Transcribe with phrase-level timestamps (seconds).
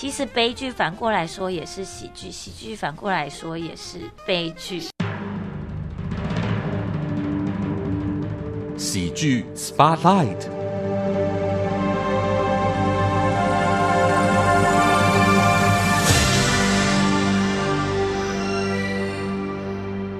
[0.00, 4.80] 其实悲剧反过来说也是喜剧，喜剧反过来说也是悲剧。
[8.78, 10.48] 喜剧 Spotlight。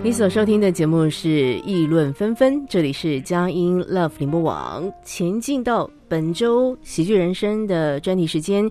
[0.03, 1.29] 你所收听的节目是
[1.65, 4.93] 《议论纷纷》，这里是佳音 Love 联播网。
[5.03, 8.71] 前进到本周喜剧人生的专题时间，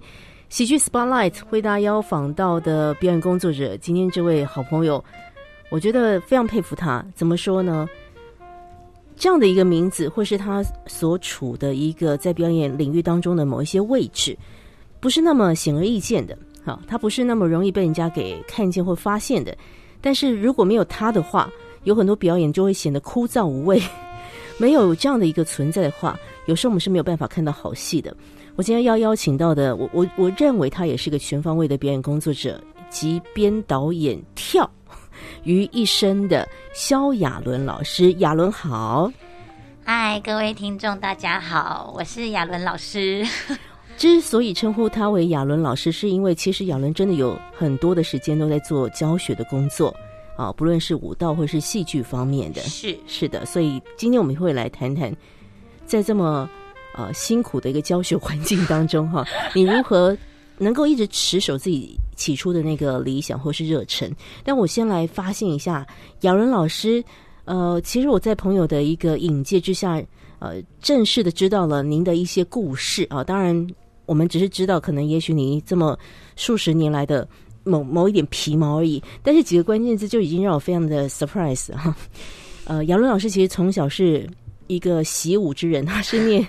[0.50, 5.04] 喜剧 Spotlight 为大家邀访到的表演工作者，今天这位好朋友，
[5.70, 7.06] 我觉得非常佩服他。
[7.14, 7.88] 怎么说呢？
[9.16, 14.36] 这样的一个名字，或是他所处的一个在表演领域当中的某一些位置，
[15.00, 16.36] 不是那么显而易见的。
[16.66, 19.56] 好，他不是那么容易被人家给看见或发现的。
[20.02, 21.48] 但是如果没有他的话，
[21.84, 23.80] 有很多表演就会显得枯燥无味。
[24.58, 28.14] 没有这样的一个存在的话，有时候我们是没有办法看到好戏的。
[28.60, 34.70] 我今天要邀请到的，我我我认为他也是个全方位的表演工作者及编导演跳
[35.46, 38.12] 于一身的萧亚伦老师。
[38.16, 39.10] 亚伦好，
[39.86, 43.26] 嗨，各位听众大家好，我是亚伦老师。
[43.96, 49.96] 之所以称呼他为亚伦老师，是因为其实亚伦真的有很多的时间都在做教学的工作
[50.36, 52.60] 啊，不论是舞蹈或是戏剧方面的。
[52.64, 55.16] 是是的，所以今天我们会来谈谈，
[55.86, 56.50] 在这么
[56.96, 60.18] 呃辛苦的一个教学环境当中哈， 你如何
[60.58, 64.12] 能够一直持守自己起初的那个理想或是热忱？
[64.44, 65.86] 但我先来发现一下，
[66.22, 67.04] 亚伦老师，
[67.46, 70.04] 呃，其实我在朋友的一个引介之下，
[70.40, 73.68] 呃，正式的知道了您的一些故事啊，当然。
[74.06, 75.96] 我们只是知道，可能也许你这么
[76.36, 77.30] 数十年来的
[77.64, 81.96] 某某一点皮毛而已，但是几个关键字就已经让我非常的 surprise 哈。
[82.66, 84.28] 呃，杨伦老师其实从小是
[84.70, 86.48] 一个习武之人， 他是念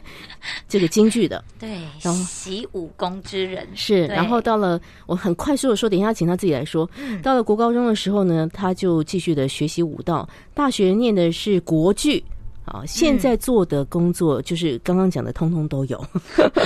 [0.69, 1.69] 这个京剧的， 对，
[2.01, 4.07] 然后习武功之人是。
[4.07, 6.89] 然后到了我很快速的说，等一下请他自己来说。
[7.23, 12.23] 到了国高中的时候呢，他就继续的学习武道，大学念的是国剧。
[12.67, 16.07] 啊，现在做的工作就是刚刚讲的，通通都有。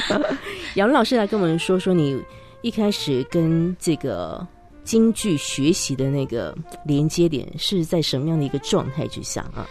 [0.75, 2.21] 杨老师来跟我们说说，你
[2.61, 4.47] 一开始跟这个
[4.83, 6.55] 京剧学习的那个
[6.85, 9.67] 连接点是在什么样的一个状态之下啊？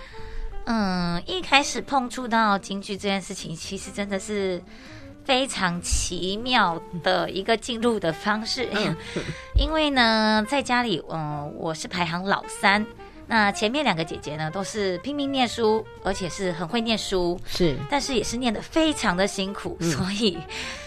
[0.66, 4.62] 嗯，一开始碰触到京剧这件事情，其实真的是
[5.24, 8.70] 非常奇妙的一个进入的方式。
[9.56, 12.86] 因为呢，在家里，嗯，我是排行老三。
[13.26, 20.38] 那前面两个姐姐呢，都是拼命念书，而且是很会念书，是，但是也是念的非常的辛苦，所以，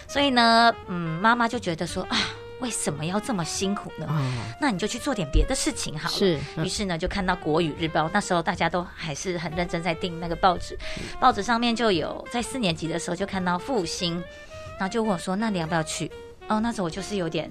[0.06, 2.16] 所以呢，嗯，妈妈就觉得说啊，
[2.61, 4.06] 为什么要这么辛苦呢？
[4.61, 6.17] 那你就去做点别的事情好了。
[6.17, 10.77] 是，于是呢，就看到《国语日报》，那时候大家都还是很认真在订那个报纸，
[11.21, 14.15] 报纸上面就有在四年级的时候就看到复兴，
[14.78, 16.11] 然后就问我说，那你要不要去？
[16.49, 17.50] 哦，那时候我就是有点。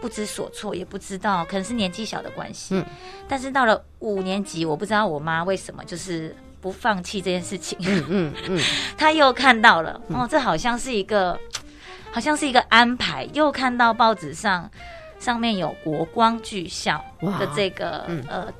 [0.00, 2.74] 不知所措，也不知道，可能是年纪小的关系。
[2.74, 2.82] 嗯，
[3.28, 7.78] 但是到了五年级，我不知道我妈为什么就是不放弃这件事情。
[7.82, 8.60] 嗯嗯嗯，
[8.96, 11.38] 她又看到了，哦，这好像是一个，
[12.12, 13.24] 好像是一个安排。
[13.32, 14.70] 又看到报纸上
[15.18, 18.52] 上面有国光剧校的这个呃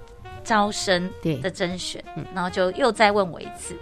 [0.42, 1.10] 招生
[1.42, 2.02] 的甄选，
[2.34, 3.76] 然后就又再问我一次。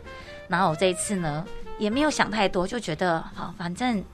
[0.49, 1.45] 然后我这一次呢
[1.79, 4.05] 也没有想太多，就觉得好，反正。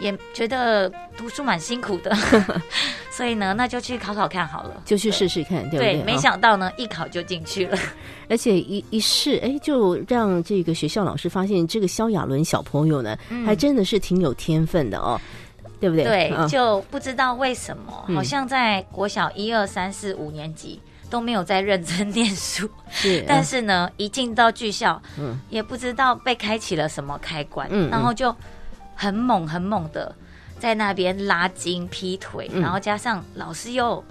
[0.00, 2.14] 也觉得读书蛮辛苦的，
[3.10, 6.02] 所以呢，那就去考考看好了，就去试试看，对不对？
[6.04, 7.78] 没想到呢，一考就进去了，
[8.28, 15.18] 而且一一试，哎，就让这个学校老师发现这个萧亚伦小朋友呢，还真的是挺有天分的哦，
[15.80, 16.04] 对不对？
[16.04, 20.78] 对，就不知道为什么，好像在国小一二三四五年级
[21.08, 28.34] 都没有在认真念书，是， 但是呢，一进到剧校，嗯，也不知道被开启了什么开关，嗯，然后就。
[28.96, 30.12] 很猛很猛的，
[30.58, 34.02] 在那边拉筋劈腿，然后加上老师又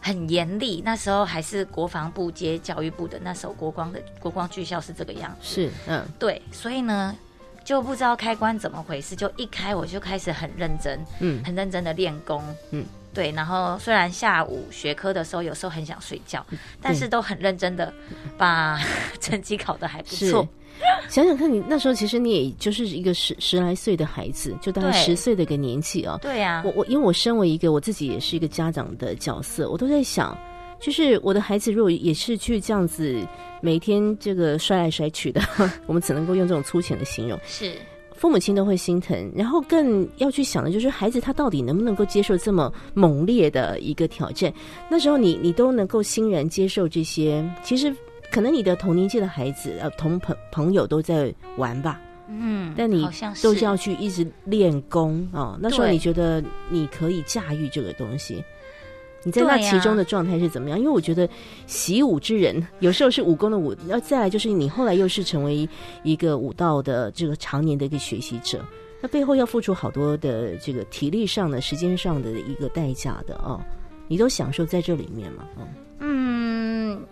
[0.00, 0.82] 很严厉。
[0.84, 5.46] 那时候还是国防部接教育部的，那时候国光的国光剧校是这个样子。
[5.46, 7.14] 是，嗯，对，所以呢，
[7.62, 13.30] 就不知道开关怎么回事，就一开我就开始很认真，嗯，很认真的练功，嗯，对。
[13.32, 16.44] 然后虽然下午学科的时候有时候很想睡觉，
[16.80, 17.92] 但是都很认真的
[18.38, 18.80] 把
[19.20, 20.48] 成绩考得还不错。
[21.08, 26.18] 想想看你那时候，其实你也就是一个十十来岁的孩子，就大概十岁的一个年纪啊。
[26.20, 30.36] 对呀，我我因为我身为一个我自己也是一个家长的角色，我都在想，
[30.80, 33.20] 就是我的孩子如果也是去这样子
[33.60, 35.40] 每天这个摔来摔去的，
[35.86, 37.72] 我们只能够用这种粗浅的形容，是
[38.14, 44.52] 父母亲都会心疼，然后更要去想的就是孩子他到底能不能够接受这么猛烈的一个挑战。
[44.90, 47.94] 那时候你你都能够欣然接受这些，其实。
[48.30, 53.08] 可能你的同年纪的孩子，呃，同朋朋友都在玩吧，嗯，但你
[53.42, 55.58] 都是要去一直练功啊。
[55.60, 58.44] 那时候你觉得你可以驾驭这个东西？
[59.22, 60.78] 你在那其中的状态是怎么样？
[60.78, 61.28] 因为我觉得
[61.66, 65.68] 习武之人，有时候是武功的武，要再来就是你后来又是成为
[66.04, 68.64] 一个武道的这个常年的一个学习者，
[69.00, 73.60] 那背后要付出好多的这个体力上的、时间上的一个代价的哦。
[74.06, 75.42] 你都享受在这里面嘛？
[75.56, 75.66] 哦，
[75.98, 77.04] 嗯，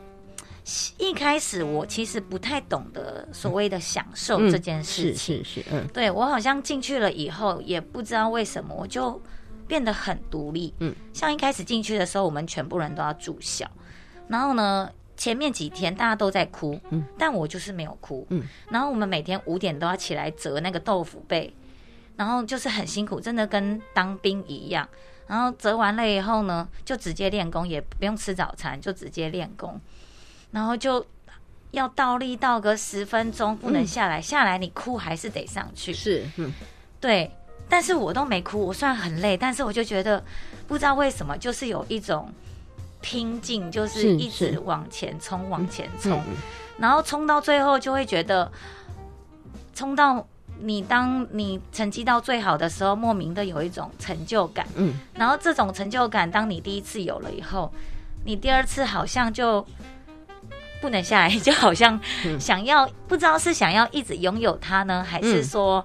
[0.96, 5.44] 一开始我其实不太懂得所谓的享受嗯这件事是情。
[5.44, 5.86] 是是，嗯。
[5.88, 9.20] 对我好像进去了以后，也不知道为什么，我就
[9.66, 10.72] 变得很独立。
[10.78, 13.70] 嗯，像一开始进去的时候，我们全部人都要住校，
[14.28, 21.54] 然后呢，前面几天大家都在哭，嗯，但我就是没有哭，嗯，然后我们每天五点都要起来折那个豆腐被，
[22.16, 24.88] 然后就是很辛苦，真的跟当兵一样。
[25.26, 29.80] 然后折完了以后呢，就直接练功，也不用吃早餐，就直接练功，
[30.54, 31.04] 然后就
[31.72, 33.86] 要倒立倒个十分钟，不能嗯。
[33.86, 35.92] 下来，下来你哭还是得上去。
[35.92, 36.52] 是，嗯。
[37.00, 37.28] 对，
[37.68, 40.22] 但是我都没哭，我虽然很累，但是我就觉得
[40.68, 42.32] 不知道为什么，就是有一种
[43.00, 46.36] 拼劲，就是是一直往前冲，往前冲，嗯嗯。
[46.78, 48.48] 然后冲到最后就会觉得，
[49.74, 50.24] 冲到
[50.60, 57.72] 你当你成绩到最好的时候，莫名的有一种成就感，嗯，然后这种成就感，当你第一次有了以后，
[58.24, 59.66] 你第二次好像就。
[60.80, 62.38] 不能下来，就好像 嗯。
[62.38, 65.44] 想要、不知道是想要一直拥有它呢，还是嗯。
[65.44, 65.84] 说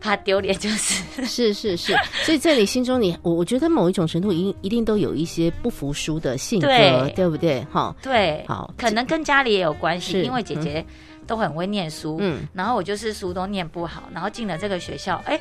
[0.00, 0.56] 怕丢脸？
[0.56, 1.24] 就是？
[1.26, 1.92] 是是是，
[2.22, 7.12] 所以在你心中你，我我觉得某一种程度一定一定都有一些不服输的性格，对。
[7.16, 7.64] 对不对？
[7.72, 10.84] 哈，对，好，可能跟家里也有关系，因为姐姐
[11.26, 12.46] 都很会念书，嗯。
[12.52, 15.40] 然后我就是书都念不好，然后进了这个学校，哎，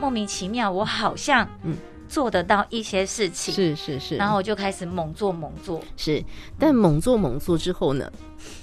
[0.00, 1.76] 莫名其妙，我好像嗯
[2.14, 6.22] 做得到一些事情，是是是，然后我就开始猛做猛做，是，
[6.56, 8.08] 但猛做猛做之后呢，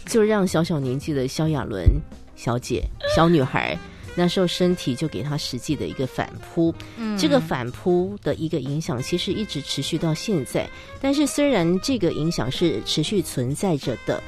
[0.06, 1.86] 就让小小年纪的萧亚伦
[2.34, 2.82] 小姐、
[3.14, 3.78] 小女孩。
[4.16, 10.70] 那时候身体就给她实际的一个反扑，嗯这个反扑的一个影响其实一直持续到现在。
[11.02, 14.22] 但是虽然这个影响是持续存在着的，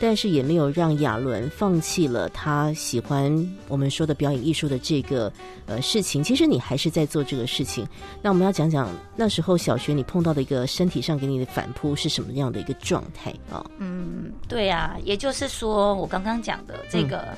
[0.00, 3.30] 但是也没有让亚伦放弃了他喜欢
[3.68, 5.30] 我们说的表演艺术的这个
[5.66, 6.24] 呃事情。
[6.24, 7.86] 其实你还是在做这个事情。
[8.22, 13.64] 那我们要讲讲那时候小学你碰到的一个身体上给你的反扑是什么样的一个状态啊？
[13.78, 17.36] 嗯，对呀、也就是说，我刚刚讲的这个嗯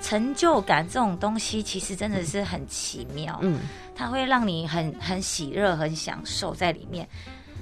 [0.00, 3.60] 成就感这种东西，其实真的是很奇妙，嗯，
[3.94, 7.06] 它会让你很很喜乐、很享受在里面。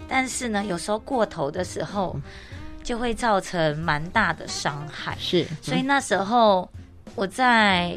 [0.09, 2.19] 但是呢，有时候过头的时候，
[2.83, 5.17] 就会造成蛮大的伤害。
[5.19, 6.71] 是，所以那时候
[7.15, 7.97] 我在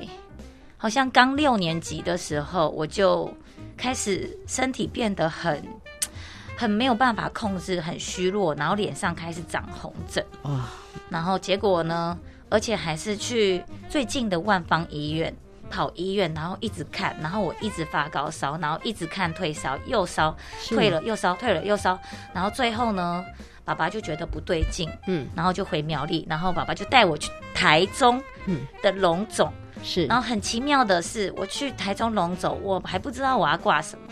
[0.77, 3.33] 好像刚六年级的时候，我就
[3.75, 5.63] 开始身体变得很
[6.57, 10.69] 很没有办法控制，很虚弱，然后脸上开始长红疹，哇，
[11.09, 12.17] 然后结果呢，
[12.49, 15.33] 而且还是去最近的万方医院。
[15.69, 20.37] 跑医院，然后一直看，然后我一直发高烧，然后一直看退烧，又烧
[20.69, 21.97] 退，了又烧，退了又烧，
[22.31, 23.25] 然后最后呢，
[23.65, 29.51] 爸爸就觉得不对劲，嗯，然后就回苗栗，然后爸爸就带我去台中嗯的龙总，
[29.83, 34.05] 是，然后很奇妙的是，我去台中龙总，我还不知道我要挂什么，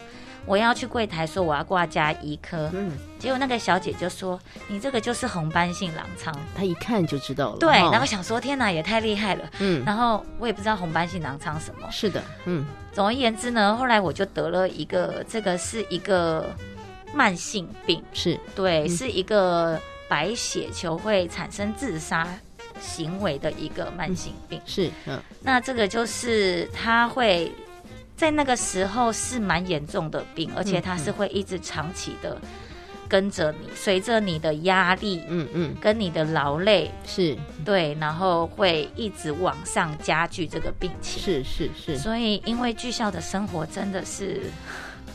[0.46, 7.92] 我要去柜台说我要挂加一科，嗯，结果那个小姐就说你这个就是红斑性狼疮，她一看就知道了，对，哈。
[7.92, 16.50] 然后想说天哪，也太厉害了，嗯，然后我也不知道红斑性狼疮什么，是的，嗯，总而言之呢，后来我就得了一个，这个是一个
[17.14, 18.90] 慢性病，是，对，嗯。
[18.90, 22.28] 是一个白血球会产生自杀
[22.80, 24.60] 行为的一个慢性病。
[24.66, 27.52] 是，嗯，那这个就是它会
[28.16, 32.40] 在那个时候是蛮严重的病，而且它是会一直长期的
[33.08, 37.38] 跟着你，随着你的压力嗯嗯，跟你的劳累，是。
[37.66, 41.22] 对，然后会一直往上加剧这个病情。
[41.22, 44.42] 是是是，所以，因为剧校的生活真的是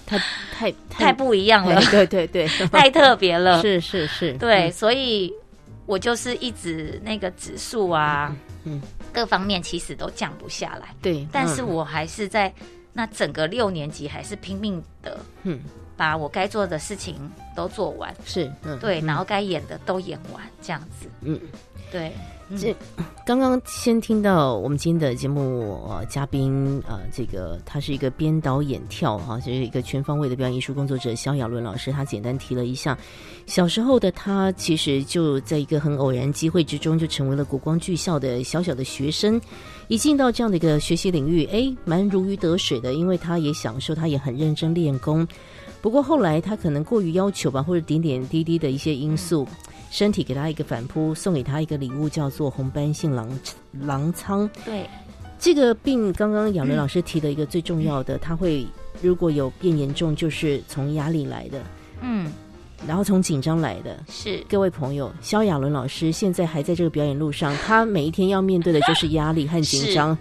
[0.06, 0.18] 太
[0.52, 3.60] 太太不一样了，对 对对， 太特别了。
[3.62, 5.32] 是是是，对，所以
[5.84, 8.34] 我就是一直那个指数啊，
[8.64, 8.80] 嗯
[9.12, 11.28] 各方面其实都降不下来，对，嗯。
[11.32, 12.52] 但是我还是在
[12.92, 15.60] 那整个六年级还是拼命的嗯。
[15.98, 17.16] 把我该做的事情
[17.56, 19.06] 都做完，是嗯对，嗯。
[19.06, 21.40] 然后该演的都演完，这样子，嗯。
[21.90, 22.12] 对，嗯
[22.54, 22.74] 这
[23.26, 32.96] 刚刚先听到我们今天的节目呃嘉宾呃，这个他是一个编导演跳哈，就是一个全方位的表演艺术工作者肖亚伦老师，他简单提了一下
[33.46, 39.40] 小时候的他，其实就在一个很偶然机会之中，就成为了国光剧校的小小的学生。
[39.88, 45.26] 一进到这样的一个学习领域，哎，蛮如鱼得水的，因为他也享受，他也很认真练功。
[45.82, 49.46] 不过后来他可能过于要求吧，或者点点滴滴的一些因素，
[49.90, 53.28] 身体给他一个反扑，送给他一个礼物，叫做红斑性狼
[53.81, 54.49] 狼疮。
[54.64, 54.88] 对，
[55.38, 58.66] 这个病刚刚亚伦老师提的一个最重要的，他会
[59.00, 61.62] 如果有变严重，就是从压力来的，
[62.00, 62.33] 嗯，
[62.87, 63.99] 然后从紧张来的。
[64.09, 64.45] 是。
[64.49, 70.16] 各位朋友，萧亚伦老师现在还在这个表演路上，他每一天要面对的就是压力和紧张，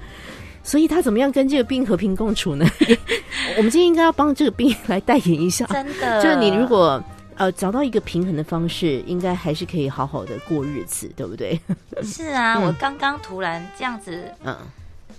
[0.64, 2.66] 所以他怎么样跟这个病和平共处呢？
[3.58, 7.02] 我们今天应该要帮这个病来代言一下，真的，就是你如果
[7.38, 11.60] 呃找到一个平衡的方式，应该还是可以好好的过日子，对不对？
[12.04, 14.58] 是啊，嗯我刚刚突然这样子，嗯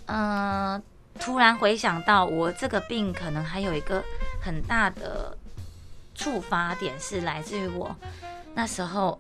[0.07, 0.83] 嗯、
[1.19, 4.03] 突然回想到我这个病可能还有一个
[4.41, 5.37] 很大的
[6.15, 7.95] 触发点是来自于我
[8.55, 9.19] 那时候。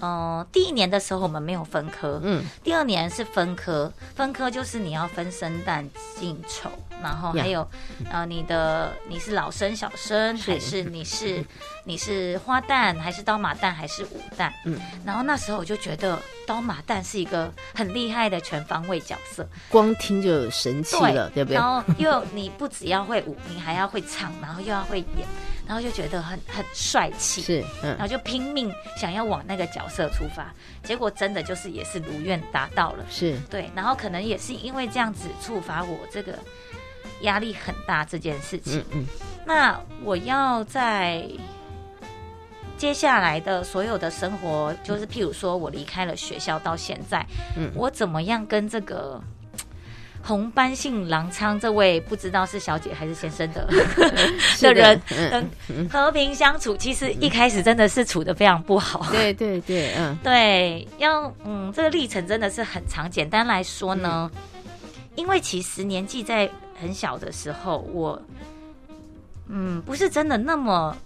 [0.00, 5.84] 嗯、第一年的时候我们没有分科，嗯第二年是分科，分科就是你要分生旦
[6.16, 6.70] 净丑，
[7.02, 7.68] 然后呀还有
[8.10, 11.44] 呃你的你是老生小生，是还是你是
[11.84, 14.52] 你是花旦，还是刀马旦，还是武旦？
[14.64, 21.64] 嗯，然后那时候我就觉得刀马旦是一个很厉害的全方位角色，光听就神气了，对不对然？
[21.64, 25.26] 后又你不只要会舞，你还要会唱，然后又要会演，
[25.66, 27.40] 然后就觉得很很帅气。
[27.40, 30.52] 是，嗯然后就拼命想要往那个角色出发，
[30.82, 33.04] 结果真的就是也是如愿达到了。
[33.10, 36.38] 是，对，然后可能也是因为这样子触发我这个
[37.22, 38.78] 压力很大这件事情。
[38.78, 39.06] 嗯嗯
[39.46, 41.26] 那我要在
[42.76, 49.20] 接下来的所有的生活，就是譬如说我离开了学校到现在，嗯我怎么样跟这个
[50.22, 53.66] 红斑性狼疮这位不知道是小姐还是先生的
[54.60, 55.00] 的人
[55.68, 56.76] 嗯，和平相处？
[56.76, 59.06] 其实一开始真的是处的非常不好。
[59.10, 63.10] 对对对，嗯对，要嗯，这个历程真的是很长。
[63.10, 64.30] 简单来说呢，
[65.14, 66.48] 因为其实年纪在
[66.80, 68.20] 很小的时候，我
[69.48, 70.96] 嗯不是真的那么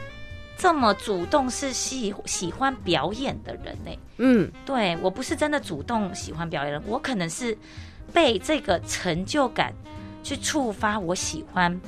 [0.58, 7.56] 这么主动是喜喜欢表演的人呢、嗯对我不是真的主动喜欢表演我可能是
[8.12, 9.74] 被这个成就感
[10.22, 11.80] 去触发我喜欢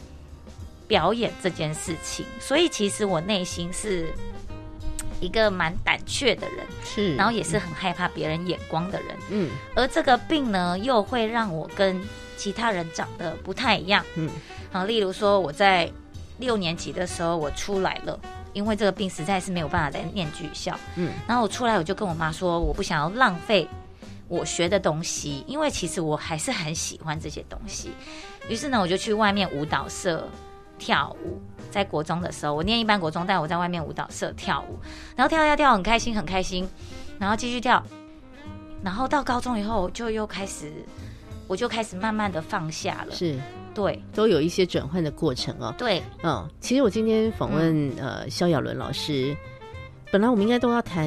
[0.88, 4.12] 表演这件事情，所以其实我内心是
[5.20, 6.66] 一个蛮胆怯的人。
[6.84, 9.16] 是，然后也是很害怕别人眼光的人。
[9.30, 12.00] 嗯而这个病呢，又会让我跟
[12.36, 14.04] 其他人长得不太一样。
[14.16, 14.30] 嗯
[14.72, 15.90] 好，例如说我在
[16.38, 18.18] 六年级的时候我出来了，
[18.52, 20.78] 因为这个病实在是没有办法再念剧校。
[20.96, 23.66] 嗯，然后我出来我就跟我妈说，我不想要浪费
[24.28, 27.90] 我学的东西，因为其实我还是很喜欢这些东西。
[28.48, 30.28] 于是呢，我就去外面舞蹈社
[30.78, 31.40] 跳舞。
[31.70, 34.78] 在国中的时候，我念一般国中，但我在外面舞蹈社跳舞，
[35.14, 36.66] 然后跳跳跳很开心，很开心，
[37.18, 37.82] 然后继续跳，
[38.82, 40.72] 然后到高中以后就又开始，
[41.46, 43.14] 我就开始慢慢的放下了。
[43.14, 43.38] 是
[43.74, 45.74] 对都有一些转换的过程哦。
[45.76, 49.36] 对，嗯，其实我今天访问、呃萧亚伦老师，
[50.16, 51.06] 本来我们应该都要谈，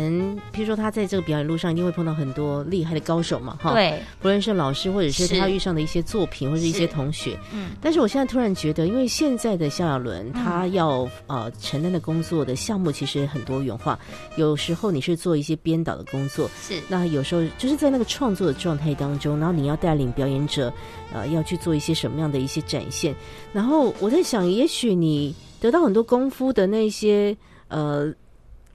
[0.54, 5.40] 譬如说他在这个表演路上一定会碰到很多厉害的高手嘛，哈，，对，不论是老师或者是是。
[5.40, 13.98] 他遇上的一些作品或者一些同学，嗯，但是我现在突然觉得，因为现在的萧亚伦他要、呃承担的工作的项目其实很多元化，
[14.36, 16.80] 有时候你是做一些编导的工作，是。
[16.88, 20.72] 那有时候就是在那个创作的状态当中，然后你要带领表演者，
[21.12, 23.16] 呃，要去做一些什么样的一些展现。
[23.52, 27.36] 然后我在想，也许你得到很多功夫的那些
[27.70, 28.14] 呃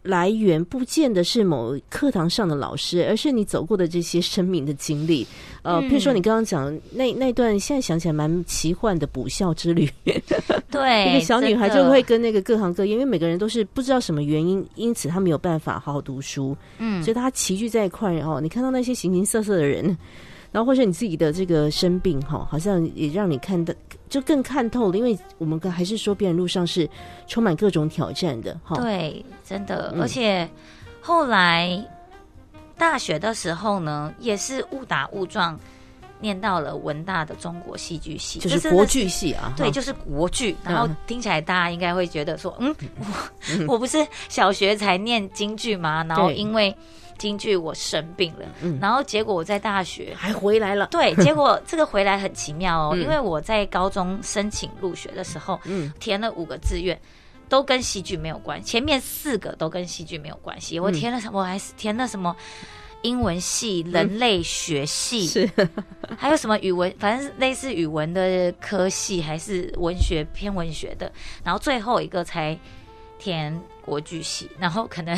[0.04, 5.26] 来源，不见得是某课堂上的老师，而是你走过的这些生命的经历。
[5.62, 9.90] 呃，嗯譬如说你刚刚讲那那段，现在想起来蛮奇幻的补校之旅。
[10.70, 19.96] 对，一个小女孩就会跟那个各行各业，因为每个人都是不知道什么原因，因此她没有办法好好读书，嗯所以她齐聚在一块，然后你看到那些形形色色的人，
[20.52, 23.72] 然后或者你自己的这个生病哈，好像也让你看到
[24.08, 26.88] 就更看透了，因为我们刚还是说，别人路上是
[27.26, 28.76] 充满各种挑战的哈。
[28.76, 30.02] 对，真的，嗯。
[30.02, 30.48] 而且
[31.00, 31.84] 后来
[32.78, 35.58] 大学的时候呢，也是误打误撞
[36.20, 40.96] 念到了文大的中国戏剧系，就是国剧系啊，对，就是国剧，然后嗯。
[41.06, 42.74] 听起来大家应该会觉得说，嗯，
[43.66, 46.04] 我 我不是小学才念京剧吗？
[46.08, 46.74] 然后因为
[47.24, 50.14] 京剧我生病了，嗯然后结果我在大学。
[50.14, 57.00] 还回来了，对， 结果这个回来很奇妙哦，嗯因为我在高中申请入学的时候，嗯填了五个志愿，
[57.48, 60.78] 都跟戏剧没有关系，前面四个都跟戏剧没有关系。
[60.78, 61.40] 我嗯填了什么？
[61.40, 62.36] 我还是填了什么？
[63.02, 65.50] 英文系、人类学系，是
[66.18, 71.10] 还有什么语文，反正类似语文的科系，还是文学偏文学的。
[71.42, 72.58] 然后最后一个才
[73.18, 75.14] 填国剧系，然后可能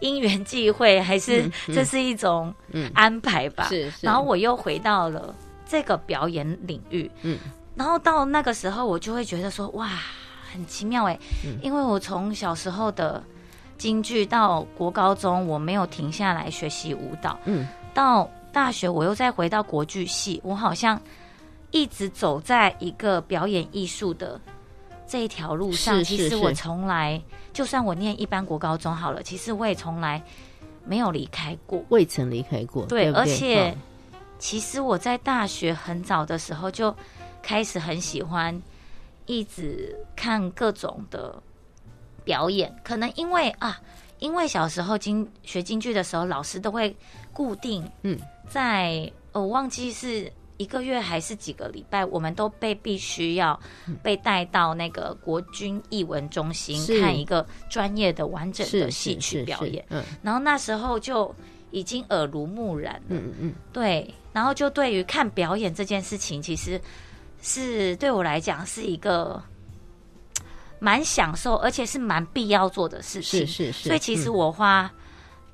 [0.00, 2.90] 因缘际会，还是这是一种嗯。
[2.94, 3.66] 安排吧。
[3.68, 5.34] 是是，然后我又回到了
[5.66, 7.38] 这个表演领域，嗯。
[7.74, 9.88] 然后到那个时候，我就会觉得说，哇，
[10.52, 11.58] 很奇妙哎，嗯。
[11.62, 13.22] 因为我从小时候的
[13.78, 17.66] 京剧到国高中，我没有停下来学习舞蹈，嗯。
[17.92, 21.00] 到大学我又再回到国剧系，我好像
[21.70, 24.40] 一直走在一个表演艺术的
[25.06, 25.98] 这一条路上。
[25.98, 27.20] 是是其实我是从来，
[27.60, 30.22] 就算我念一般国高中好了，其实我也从来
[30.86, 31.84] 没有离开过。
[31.90, 33.76] 未曾离开过，对，而且嗯
[34.38, 36.96] 其实我在大学很早的时候就
[37.42, 38.62] 开始很喜欢，
[39.26, 41.42] 一直看各种的
[42.24, 42.74] 表演。
[42.82, 43.78] 可能因为啊，
[44.20, 46.96] 因为小时候京学京剧的时候，老师都会
[47.30, 50.32] 固定嗯在，呃我忘记是。
[50.60, 53.58] 一个月还是几个礼拜，我们都被必须要
[54.02, 59.82] 被带到那个国军艺文中心看一个专业的完整的戏曲表演。
[59.88, 60.04] 嗯。
[60.22, 61.34] 然后那时候就
[61.70, 66.78] 已经耳濡目染了，嗯嗯对，然后就对于看表演这件事情，其实
[67.40, 69.42] 是对我来讲是一个
[70.78, 73.46] 蛮享受，而且是蛮必要做的事情。
[73.46, 74.92] 是是是，所以其实嗯我花、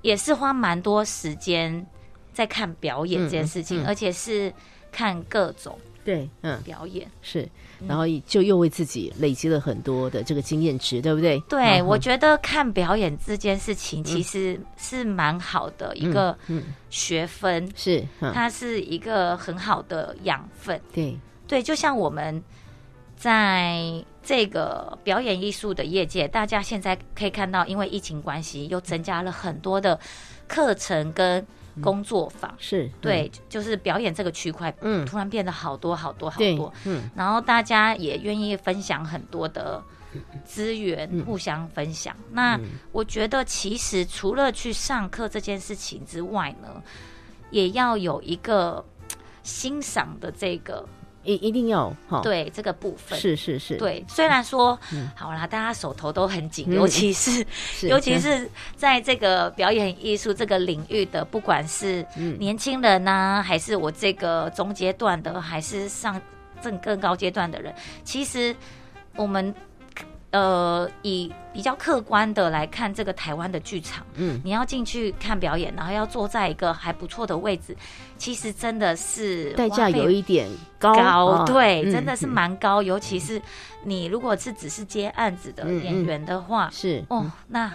[0.02, 1.86] 也是花蛮多时间
[2.32, 3.86] 在看表演这件事情，嗯嗯嗯。
[3.86, 4.52] 而且是
[4.96, 6.58] 看各种对嗯。
[6.62, 7.06] 表演。
[7.20, 7.46] 是，
[7.86, 11.38] 然后就又为自己累积了很多的这个经验值，对不对？
[11.48, 16.62] 对，嗯我觉得看表演这件事情其实是蛮好的一个嗯。
[16.88, 18.32] 学分，是嗯。
[18.32, 20.80] 它是一个很好的养分。
[20.94, 21.18] 对。
[21.46, 22.42] 对，就像我们
[23.16, 29.98] 在这个表演艺术的业界，大家现在可以看到，因为疫情关系，又增加了很多的
[30.48, 31.46] 课程跟
[31.82, 32.54] 工作坊。
[32.58, 35.04] 是对，就是表演这个区块，嗯。
[35.06, 37.10] 突然变得好多好多好多，嗯。
[37.14, 39.82] 然后大家也愿意分享很多的
[40.44, 41.24] 资源，嗯。
[41.24, 42.16] 互相分享。
[42.32, 42.58] 那
[42.92, 46.82] 我觉得，其实除了去上课这件事情之外呢，
[47.50, 48.84] 也要有一个
[49.42, 50.86] 欣赏的这个
[51.26, 53.18] 一一定要哈，对这个部分。
[53.18, 54.78] 是是是，对，虽然说、
[55.14, 56.74] 好啦，大家手头都很紧，嗯。
[56.74, 62.38] 尤其是是， 尤其是在这个表演艺术这个领域的，不管是嗯。
[62.38, 66.20] 年轻人呐、还是我这个中阶段的，还是上
[66.62, 68.54] 正更高阶段的人，其实
[69.14, 69.54] 我们
[70.36, 77.74] 呃以比较客观的来看，这个台湾的剧场，嗯，你要进去看表演，然后要坐在一个还不错的位置，
[78.18, 80.46] 其实真的是代价有一点
[80.78, 81.44] 高高，啊。
[81.46, 82.28] 对，嗯真的是嗯。
[82.28, 82.82] 蛮高。
[82.82, 83.40] 尤其是
[83.84, 87.72] 你如果是只是接案子的演员的话，是哦，那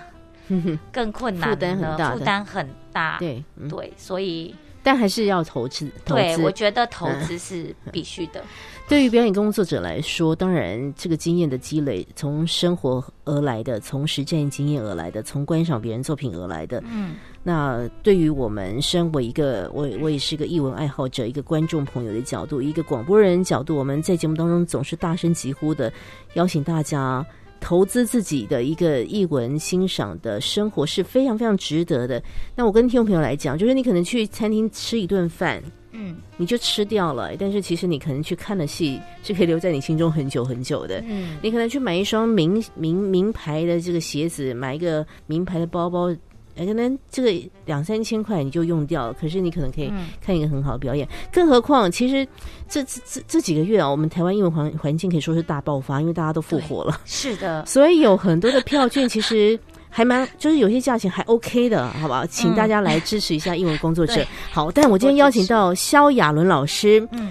[0.93, 2.17] 更困难负担很大的。
[2.17, 3.17] 负担很大。
[3.17, 3.67] 对，嗯。
[3.67, 8.43] 对，所以但还是要投资投资对我觉得投嗯资是必须的。
[8.87, 16.83] 对于表演工作者来说，当然这个经验的积累，从生活而来的，从实战经验而来的，从观赏别人作品而来的。
[16.89, 25.91] 嗯，那对于我们身为一个我我也是个艺文爱好者，一个观众朋友的角度，一个广播人角度，我们在节目当中总是大声疾呼的
[26.33, 27.25] 邀请大家。
[27.61, 32.21] 投资自己的一个译文欣赏的生活是非常非常值得的。
[32.55, 41.01] 那我跟听众朋友来讲，就是你可能去餐厅吃一顿饭，嗯你就吃掉了，但是其实你可能去看的戏是可以留在你心中很久很久的。
[41.07, 46.17] 嗯，你可能去买一双名名名牌的这个鞋子，买一个名牌的包包，呃
[46.55, 49.13] 可能这个两三千块你就用掉了。
[49.13, 52.27] 可是你可能可以嗯看一个很好的表演，更何况其实
[52.67, 59.59] 这这这这几个月啊，我们台湾英文环环境可以说是大爆发，因为大家都复活了，是的，所以有很多的票券其实。
[59.93, 62.25] 还蛮，就是有些价钱还 OK 的，好吧？
[62.25, 64.15] 请大家来支持一下英文工作者。
[64.15, 67.29] 对好，但我今天邀请到萧亚伦老师，嗯，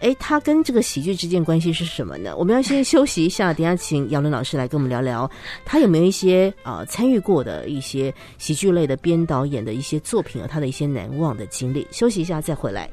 [0.00, 2.36] 哎，他跟这个喜剧之间关系是什么呢？
[2.36, 5.28] 我们要先休息一下，等下请姚伦老师来跟我们聊聊，
[5.64, 11.86] 他有没有一些啊、参与过的一些喜剧类的编导演的一些作品和，他的一些难忘的经历。
[11.90, 12.88] 休息一下再回来。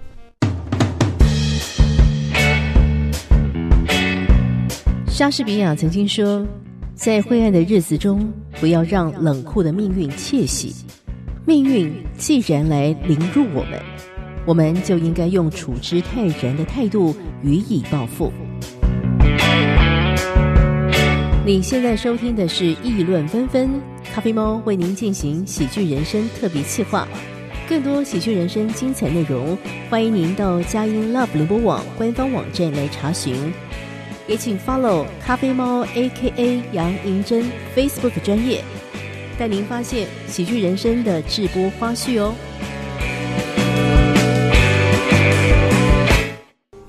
[5.07, 6.45] 莎士比亚曾经说，
[6.95, 10.73] 在灰暗的日子中，不要让冷酷的命运窃喜。
[11.45, 13.79] 命运既然来凌辱我们，
[14.45, 18.31] 我们就应该用处之泰然的态度予以报复。
[21.45, 23.69] 你现在收听的是《议论纷纷》，
[24.13, 27.07] 咖啡猫为您进行喜剧人生特别企划。
[27.67, 29.57] 更多喜剧人生精彩内容，
[29.89, 33.35] 欢迎您到佳音 Love 联播网官方网站来查询。
[34.27, 38.63] 也请 follow 咖啡猫 A.K.A 杨银珍 Facebook 专业，
[39.37, 42.33] 带您发现喜剧人生的直播花絮哦。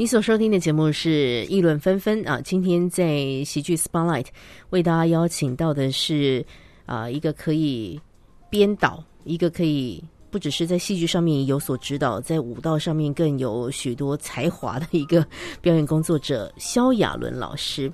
[0.07, 4.27] 你所收听的节目是议论纷纷啊，今天在喜剧 Spotlight
[4.71, 6.47] 为大家邀请到的是
[6.85, 8.01] 啊一个可以
[8.49, 15.27] 编导，一个可以不只是在戏剧上面有所指导，在舞蹈上面更有许多才华的一个
[15.61, 17.93] 表演工作者萧亚伦老师。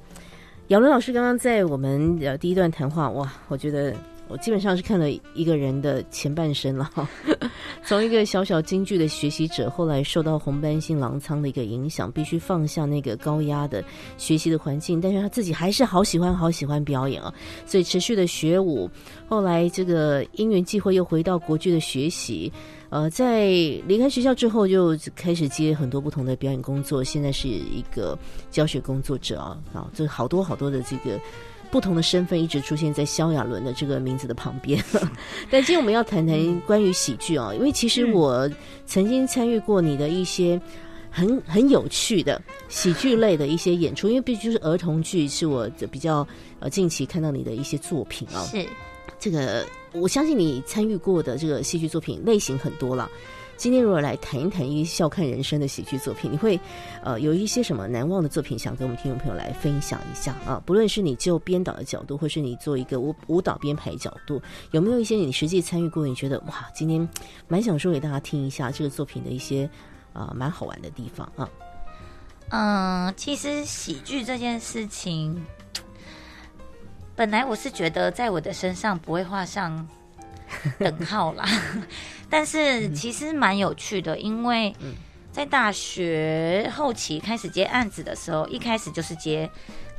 [0.69, 3.97] 亚伦老师刚刚在我们呃第一段谈话，哇，我觉得
[4.33, 6.91] 我基本上是看了一个人的前半生了。
[7.85, 13.85] 从一个小小京剧的学习者，后来受到红斑性狼疮的一个影响，必须放下那个高压的
[14.17, 17.33] 学习的环境，但是他自己还是好喜欢好喜欢表演啊，
[17.67, 18.89] 所以持续的学舞。
[19.29, 22.51] 后来这个因缘际会又回到国剧的学习。
[22.89, 23.47] 呃，在
[23.87, 27.03] 离开学校之后，就开始接很多不同的表演工作。
[27.03, 28.19] 现在是一个
[28.51, 31.19] 教学工作者啊，啊，这好多好多的这个
[31.73, 34.81] 不同的身份一直出现在萧亚伦的这个名字的旁边。
[35.51, 38.49] 但今天我们要谈谈关于喜剧啊，因为其实我
[38.87, 40.61] 曾经参与过你的一些
[41.11, 46.27] 很很有趣的喜剧类的一些演出，因为毕竟是儿童剧，是我比较
[46.61, 48.45] 呃近期看到你的一些作品啊。
[48.45, 48.65] 是
[49.19, 49.67] 这个。
[49.95, 53.11] 我相信你参与过的这个戏剧作品类型很多了。
[53.63, 56.59] 今天如果来谈一谈一笑看人生的喜剧作品，你会
[57.01, 60.61] 呃有一些什么难忘的作品想跟我们听众朋友来分享一下啊？
[60.67, 67.09] 不论是你就编导的角度，或是你做一个舞舞蹈编排角度，有没有一些你实际参与过，你觉得哇，今天
[67.47, 69.71] 蛮想说给大家听一下这个作品的一些
[70.13, 71.49] 啊蛮好玩的地方啊？
[72.49, 75.41] 嗯，其实喜剧这件事情。
[77.15, 79.87] 本来我是觉得在我的身上不会画上
[80.79, 81.45] 等号啦，
[82.31, 84.75] 但是其实蛮有趣的，因为
[85.31, 89.49] 在大学后期开始接案子的时候，一开始就是接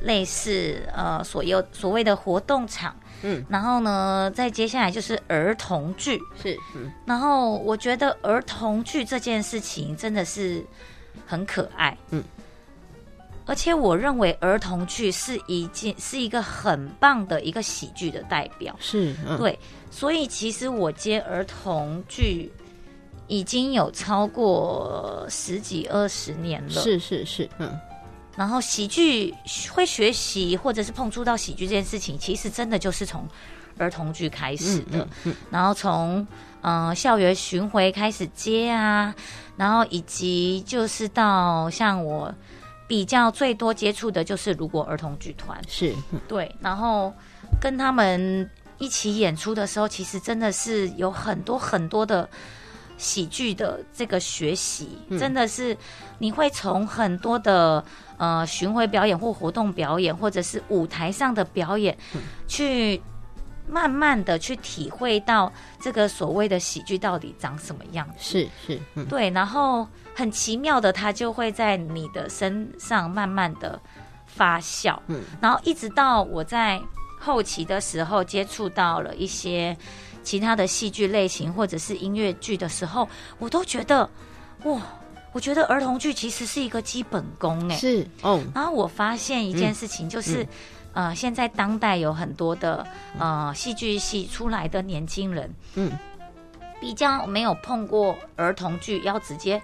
[0.02, 10.64] 类似呃所有所谓的活动场，嗯，然后呢，再接下来就是儿童剧，是，嗯，然后我觉得儿童剧这件事情真的是
[11.26, 12.22] 很可爱，嗯。
[13.46, 19.58] 而且我认为儿童剧是一件是一个很棒的一个喜剧的代表，是，对，
[19.90, 22.50] 所以其实我接儿童剧
[23.26, 27.78] 已经有超过十几二十年了，是是是，嗯，
[28.34, 29.34] 然后喜剧
[29.70, 33.28] 会学习或者是碰触到喜剧这件事情，其实真的就是从
[33.76, 35.06] 儿童剧开始的，
[35.50, 36.26] 然后从
[36.62, 39.14] 嗯校园巡回开始接啊，
[39.58, 42.34] 然后以及就是到像我。
[42.86, 45.94] 比较最多接触的就是如果儿童剧团是
[46.28, 47.12] 对，然后
[47.60, 52.28] 跟他们一起演出的时候，其实真的是有很多很多的
[52.98, 55.74] 喜剧的这个学习，真的是
[56.18, 57.82] 你会从很多的
[58.18, 61.96] 呃巡回表演或活动表演，或者是舞台上的表演，
[62.46, 63.00] 去
[63.66, 68.14] 慢慢的去体会到这个所谓的喜剧到底长什么样子。
[68.18, 69.88] 是是，对，然后。
[70.14, 73.80] 很奇妙的，它就会在你的身上慢慢的
[74.26, 76.80] 发酵，嗯，然后一直到我在
[77.20, 79.76] 后期的时候接触到了一些
[80.22, 84.08] 其他的戏剧类型或者是音乐剧的时候，我都觉得
[84.64, 84.80] 哇，
[85.32, 88.40] 我觉得儿童剧其实是一个基本功，哎，是哦。
[88.54, 90.46] 然后我发现一件事情，就是
[90.92, 92.86] 呃，现在当代有很多的
[93.18, 95.90] 呃戏剧系出来的年轻人，嗯。
[96.84, 99.60] 比较没有碰过儿童剧，要直接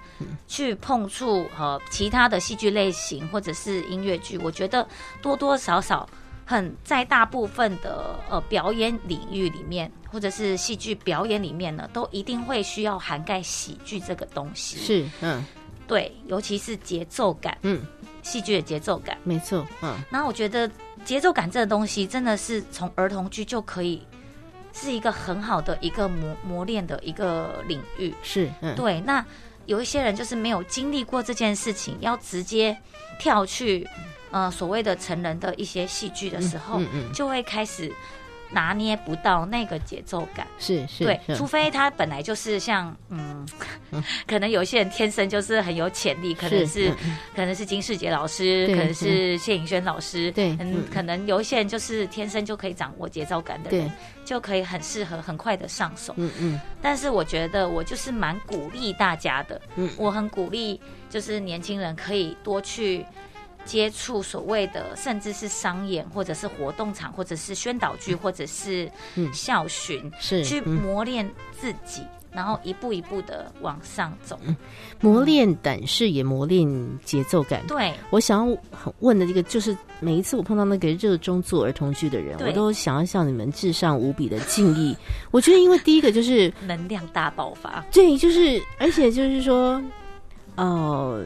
[0.49, 4.89] 去碰触和其他的戏剧类型或者是音乐剧，我觉得
[5.21, 6.09] 多多少少
[6.47, 14.79] 很在大部分的呃表演领域里面，或者是戏剧表演里面呢，都一定会需要涵盖喜剧这个东西。
[14.79, 15.45] 是，嗯，
[15.87, 17.83] 对，尤其是节奏感，嗯，
[18.23, 19.95] 戏剧的节奏感，没错，嗯。
[20.11, 20.71] 那我觉得
[21.05, 24.03] 节奏感这个东西，真的是从儿童剧就可以。
[24.73, 29.01] 是一个很好的一个磨磨练的一个领域，是对。
[29.01, 29.25] 那
[29.67, 32.77] 有一些人就是没有经历过这件事情，要直接
[33.19, 33.87] 跳去
[34.31, 36.81] 呃所谓的成人的一些戏剧的时候，
[37.13, 37.93] 就会开始。
[38.53, 43.47] 拿捏不到那个节奏感，是是，对，除非他本来就是像，嗯，
[44.27, 46.91] 可能有些人天生就是很有潜力，可能是
[47.35, 53.91] 可能是金世杰老师，可能是谢颖轩老师，对，嗯，可能有一些人就是天生就可以掌握节奏感的人，
[54.25, 56.61] 就可以很适合很快的上手，嗯嗯。
[56.83, 63.05] 但是我觉得我就是蛮鼓励大家的，嗯，我很鼓励就是年轻人可以多去。
[63.71, 68.91] 接触所谓的，甚至是商演，或者是活动场，或者是宣导剧，或者是
[69.33, 72.03] 校巡，是去磨练自己，
[72.33, 74.37] 然后一步一步的往上走，
[75.01, 76.69] 磨练胆识，也磨练
[77.05, 77.65] 节奏感。
[77.69, 78.59] 对，我想要
[78.99, 84.97] 问的这个，就是每一次我碰到那个热衷做儿童剧的人，我都想要向你们致上无比的敬意。
[85.31, 89.81] 我觉得，因为第一个就是能量大爆发，对，就是而且就是说，
[90.57, 91.23] 哦。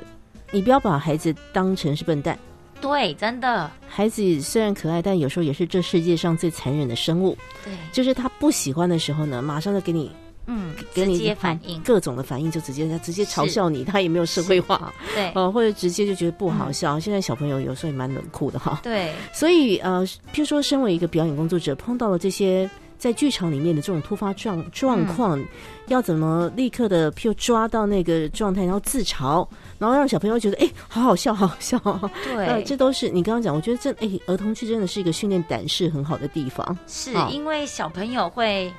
[0.55, 2.39] 你不要把孩子当成是笨蛋，
[2.81, 3.69] 对，真的。
[3.89, 7.37] 孩子虽然可爱，但有时候也是这世界上最残忍的生物。
[7.65, 10.09] 对，就是他不喜欢的时候呢，马上就给你，
[10.47, 17.01] 嗯，给你反应，各种的反应就直接他直接嘲笑你，他也没有社会化，对，呃，或者直接就觉得不好笑。
[17.01, 18.79] 现在小朋友有时候也蛮冷酷的哈。
[18.81, 25.43] 对，所以呃，譬如说，身为一个表演工作者，碰到了这些在剧场里面的这种突发状状况，
[25.89, 29.47] 要怎么立刻的，譬如抓到那个状态，然后自嘲，
[29.79, 31.79] 然后让小朋友觉得哎，好好笑，好好笑。
[32.25, 36.77] 对， 呃，这都是你刚刚讲，我觉得这哎，儿童剧真的是一个训练胆识很好的地方。
[36.87, 38.73] 是因为小朋友会。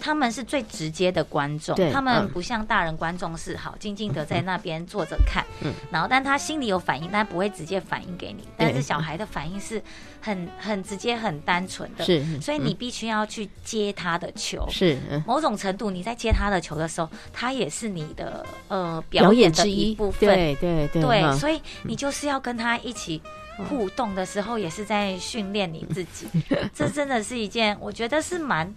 [0.00, 8.46] 他们是最直接的观众，他们嗯不像大人观众是好静静的在那边坐着看，嗯然后但他心里有反应，但不会直接反应给你。
[8.56, 9.82] 但是小孩的反应是
[10.20, 14.66] 很很直接、很单纯的，是所以你必须要去接他的球。
[14.70, 20.28] 是嗯某种程度，你在接他的球的时候，他也是你的呃表表演的一部分。
[20.28, 23.20] 对对对所以你就是要跟他一起
[23.68, 26.26] 互动的时候，也是在训练你自己。
[26.74, 28.72] 这真的是一件我觉得是蛮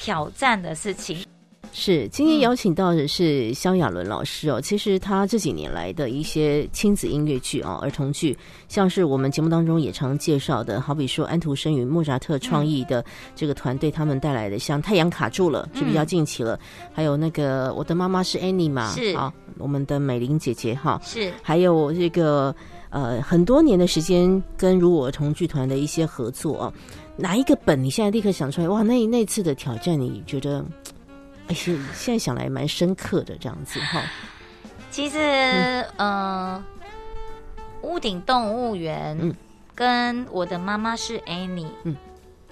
[0.00, 1.18] 挑战的事情。
[1.72, 4.60] 是，今天邀请到的是萧亚伦老师哦。
[4.60, 8.36] 其实他这几年来的一些亲子音乐剧啊、儿童剧，
[8.66, 13.04] 像是我们节目当中也常介绍的，好比说安徒生与莫扎特创意的
[13.36, 16.58] 这个团队他们带来的，像《太阳卡住了》是比较近期了，
[16.92, 19.14] 还有那个我的妈妈是 Annie 嘛，是。
[19.14, 21.32] 啊，我们的美玲姐姐哈，是。
[21.40, 22.52] 还有这个
[22.88, 26.72] 呃很多年的时间跟如我儿童剧团的一些合作啊，
[27.16, 28.68] 哪一个本你现在立刻想出来？
[28.68, 30.64] 哇，那那次的挑战你觉得？
[31.48, 34.02] 哎，现现在想来蛮深刻的这样子哈，
[34.90, 35.18] 其实，
[35.96, 36.64] 嗯、呃，
[37.82, 39.34] 屋顶动物园嗯
[39.74, 41.96] 跟我的妈妈是 Annie，嗯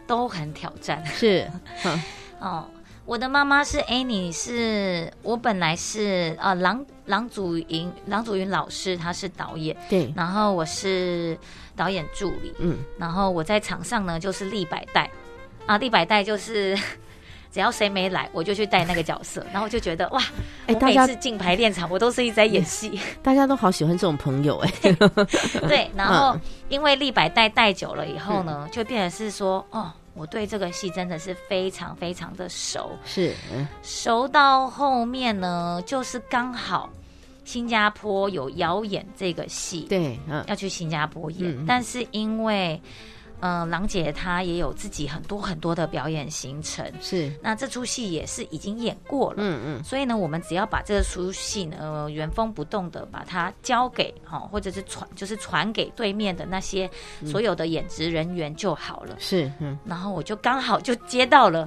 [0.07, 1.49] 都很挑战是，
[2.41, 2.67] 哦。
[3.07, 11.39] 我的妈妈是 Annie，是我本来是呃郎郎祖云郎祖云老师，他是导演，对，然后我是
[11.79, 15.09] 导演助理，嗯，然后我在场上呢就是立百代。
[15.65, 16.77] 啊，立百代就是
[17.53, 20.21] 只要谁没来，我就去带那个角色，然后我就觉得哇，
[20.67, 24.73] 我哎大家每次进排练场，我都是一直在演戏，大家都好喜欢这种朋友哎，
[25.69, 26.41] 对， 然后嗯。
[26.69, 29.93] 因为立百代带久了以后呢，就变成是说哦。
[30.15, 33.65] 我对这个戏真的是非常非常的熟，是，嗯。
[33.85, 36.91] 熟到后面呢，就是刚好
[37.49, 40.45] 新加坡有邀演这个戏，对，嗯。
[40.49, 41.65] 要去新加坡演，嗯嗯。
[41.67, 42.79] 但是因为，
[43.41, 49.37] 呃，郎姐她也有自己很多很多的表演行程，是，那这出戏也是已经演过了。
[49.39, 49.83] 嗯嗯。
[49.83, 56.91] 所以呢，我们只要把这出戏呢呃原封不动的把它交给哈、或者是传，就是传给对面的那些
[57.25, 59.17] 所有的演职人员就好了。
[59.19, 59.79] 是，嗯。
[59.87, 61.67] 然后我就刚好就接到了，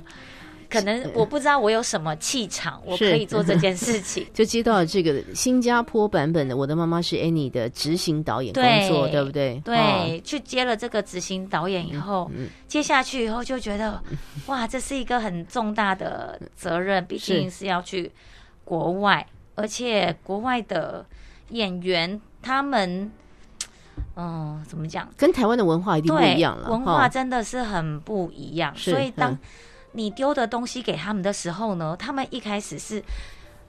[0.71, 4.25] 可能我不知道我有什么气场，我可以做这件事情。
[4.33, 9.57] 就接到了这个新加坡版本的《我的妈妈是 Annie》的执行导演工作，对不对？
[9.57, 14.01] 哦，对，去接了这个执行导演以后，嗯接下去以后就觉得，
[14.47, 18.09] 哇，这是一个很重大的责任，毕竟是要去
[18.63, 21.05] 国外，而且国外的
[21.49, 23.11] 演员他们，
[24.15, 25.09] 嗯，怎么讲？
[25.17, 28.73] 跟台湾的文化一定不一样，了，文化真的是很不一样。
[28.75, 29.39] 所以当嗯
[29.93, 33.03] 你丢的东西给他们的时候呢，他们一开始是。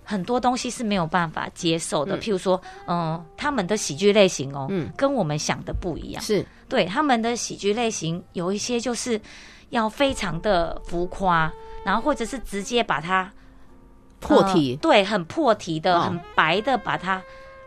[0.05, 6.21] 很多东西是没有办法接受的，嗯譬如说，嗯、他们的喜剧类型哦，嗯跟我们想的不一样。
[6.21, 9.19] 是，对他们的喜剧类型有一些就是
[9.71, 11.51] 要非常的浮夸，
[11.85, 13.33] 然后或者是直接把它
[14.19, 17.23] 破题呃对，很破题的、哦很白的把它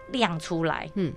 [0.09, 0.89] 亮出来。
[0.95, 1.13] 嗯，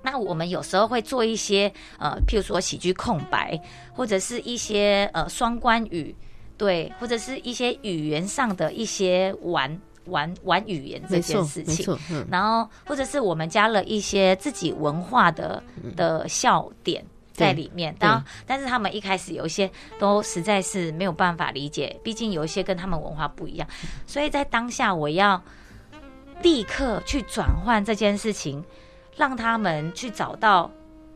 [0.00, 3.60] 那我们有时候会做一些呃，譬如说喜剧空白，
[3.92, 6.16] 或者是一些呃双关语，
[6.64, 11.98] 对，或者是一些语言上的一些玩玩玩语言这件事，情。
[12.10, 15.62] 嗯，然后或者是我们加了一些自己文化的
[15.94, 23.68] 的笑点在里面，当但是他们一开始有一些都实在是没有办法理解，毕竟有一些跟他们文化不一样，
[24.06, 25.42] 所以在当下我要
[26.42, 28.64] 立刻去转换这件事情，
[29.16, 30.70] 让他们去找到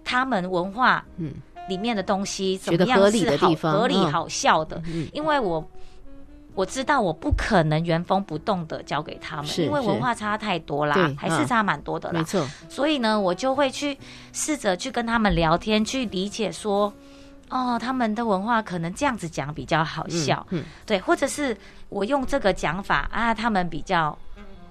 [0.05, 1.33] 他们文化嗯
[1.69, 5.09] 里面的东西怎么样是好合理好笑的，嗯。
[5.13, 5.65] 因为我
[6.55, 12.19] 我知道我不可能原封不动的交给他们，因为文化差太多啦还是差蛮多的啦。
[12.19, 13.97] 没错，所以呢，我就会去
[14.33, 16.93] 试着去跟他们聊天，去理解说，
[17.49, 21.57] 哦，他们的文化可能这样子讲比较好笑，嗯，对，或者是
[21.91, 24.19] 我用这个讲法啊，他们比较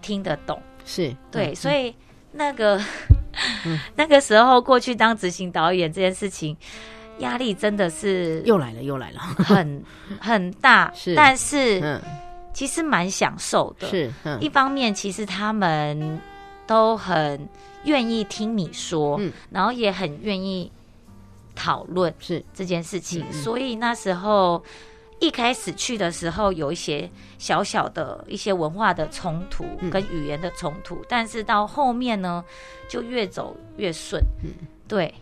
[0.01, 1.55] 听得懂，是对，嗯。
[1.55, 1.95] 所以
[2.33, 2.77] 那个、
[3.95, 6.55] 那个时候过去当执行导演这件事情。
[7.19, 9.83] 压力真的是又来了，又来了，很
[10.19, 11.99] 很大，是但是嗯，
[12.53, 13.87] 其实蛮享受的。
[13.87, 16.21] 是，嗯一方面，其实他们
[16.67, 17.49] 都很
[17.85, 20.71] 愿意听你说，嗯然后也很愿意
[21.55, 23.25] 讨论是，这件事情。
[23.33, 24.63] 所以那时候
[25.19, 32.43] 一开始去的时候，有一些小小的一些文化的冲突嗯跟语言的冲突，但是到后面呢，
[32.87, 34.21] 就越走越顺。
[34.43, 35.13] 嗯对。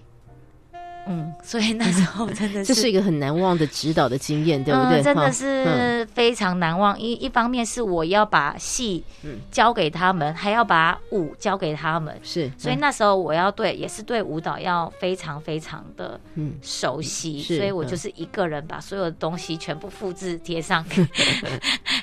[1.08, 5.02] 嗯，所以那时候真的是这是一个很难忘的指导的经验，对不对？
[5.02, 7.00] 嗯、真的是非常难忘。
[7.00, 9.39] 一一方面是我要把戏嗯。
[9.52, 16.56] 交给他们，还要把舞交给他们，是，所以那时候我要对，也是对舞蹈要非常非常的嗯。
[16.62, 20.84] 熟悉，是所以我就是一个人把所有的东西全部复制贴上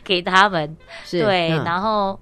[0.04, 1.64] 给 他们，是对，嗯。
[1.64, 2.18] 然后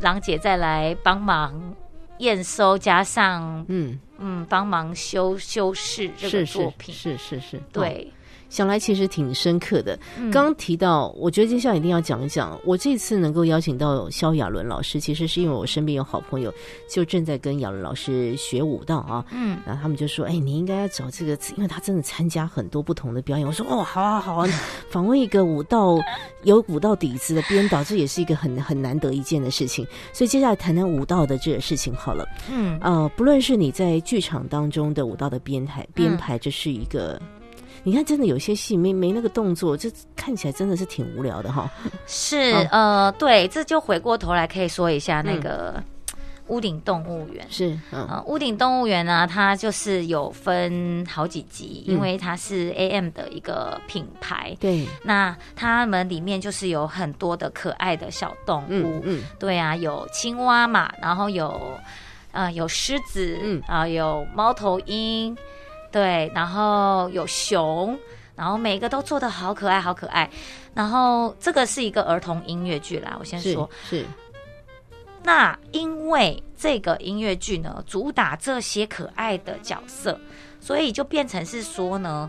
[0.00, 1.74] 郎姐再来帮忙
[2.18, 8.12] 验收，加上嗯，嗯帮忙修修饰这个作品，是是是，哦对，
[8.54, 9.98] 想来其实挺深刻的。
[10.16, 12.56] 嗯刚刚提到，我觉得接下来一定要讲一讲。
[12.64, 16.54] 我这次能够邀请到萧亚伦老师，其实是因为我身边有好朋友
[16.88, 19.24] 就正在跟亚伦老师学舞蹈啊。
[19.32, 24.48] 嗯然后他们就说：“哎，你应该要找这个，因为他真的参加很多不同的表演。”我说：“哦，好啊，好啊，
[24.88, 25.98] 访问一个舞蹈
[26.44, 29.84] 有舞蹈底子的编导，这也是一个很很难得一见的事情。
[30.12, 32.24] 所以接下来谈谈舞蹈的这个事情好了。
[32.48, 37.20] 嗯呃，不论是你在剧场当中的舞蹈的编排编排，这是一个。
[37.84, 41.70] 你看，真的有些戏没没那个动作，这看起来真的是挺无聊的哈。
[42.06, 42.64] 是好。
[42.72, 45.82] 呃对，这就回过头来可以说一下那嗯个
[46.48, 47.46] 屋顶动物园。
[47.50, 51.94] 是，嗯，呃，屋顶动物园呢，它就是有分好几集，嗯。
[51.94, 54.56] 因为它是 AM 的一个品牌。
[54.58, 61.78] 对，那它们里面就是有很多的可爱的小动物，嗯嗯，对啊，有青蛙嘛，然后有
[62.32, 63.62] 呃有狮子，嗯。
[63.66, 65.36] 啊、有猫头鹰，
[65.94, 67.96] 对，然后有熊，
[68.34, 70.28] 然后每个都做的好可爱，好可爱。
[70.74, 74.04] 然后这个是一个儿童音乐剧啦，我先说，是，
[75.22, 80.18] 那因为这个音乐剧呢，主打这些可爱的角色，
[80.58, 82.28] 所以就变成是说呢，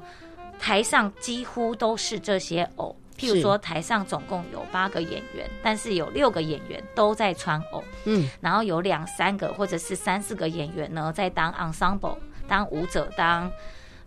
[0.60, 2.96] 台上几乎都是这些偶。
[3.18, 13.52] 譬如说，台上总共有八个演员，但是有六个演员都在穿偶，嗯然后有两三个或者是三四个演员呢，在当 ensemble，当舞者，当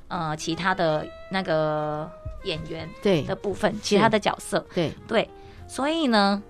[0.09, 2.11] 呃其他的那个
[2.45, 3.23] 演员对。
[3.23, 4.65] 的部分，其他的角色。
[4.75, 5.29] 对，对，
[5.67, 6.43] 所以呢，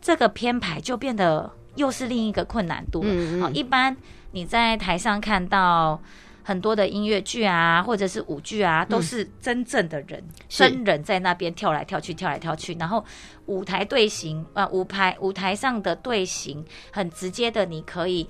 [0.00, 3.08] 这个编排就变得又是另一个困难度了。
[3.08, 3.42] 好、嗯。
[3.42, 3.96] 嗯一般
[4.30, 6.00] 你在台上看到
[6.42, 13.04] 很多的音乐剧啊，或者是舞剧啊，都是真正的人，嗯真人在那边跳来跳去，跳来跳去，然后
[13.46, 18.28] 舞台队形啊，舞台舞台上的队形很直接的，你可以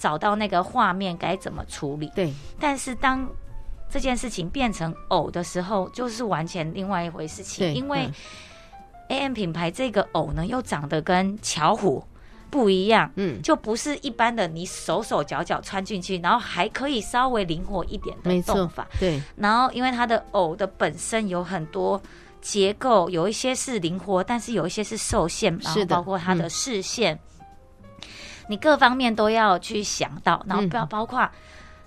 [0.00, 2.10] 找到那个画面该怎么处理。
[2.16, 3.28] 对，但是当
[3.88, 8.14] 这件事情变成偶的时候，就是完全另外一回事情，对因为嗯。
[9.10, 12.00] A M 品牌这个偶呢，又长得跟巧虎
[12.48, 22.00] 不一样，嗯，就不是一般的你手手脚脚穿进去，然后还可以稍微灵活一点的动法。，对，然后因为它的偶的本身有很多
[22.40, 27.18] 结构，有一些是灵活，但是有一些是受限，然后包括它的视线，
[28.50, 31.30] 你各方面都要去想到，然后不要嗯包括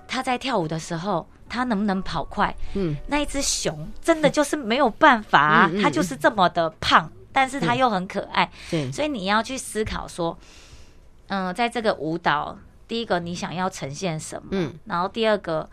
[0.08, 1.28] 他在跳舞的时候。
[1.49, 2.56] 他能不能跑快？
[2.73, 10.36] 嗯，那一只熊真的就是没有办法、啊，嗯嗯它就是这么的胖，但是它又很可爱，对，所以你要去思考说，
[11.28, 15.69] 嗯、在这个舞蹈，第一个你想要呈现什么，嗯，然后第二个，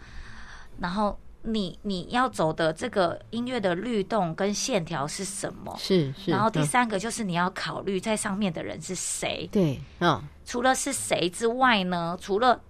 [0.81, 5.74] 然后你你要走的这个音乐的律动跟线条是什么？
[5.79, 6.31] 是是。
[6.31, 12.16] 然后第嗯三个就是你要考虑在上面的人是谁，对啊，除了是谁之外呢？
[12.20, 12.61] 除了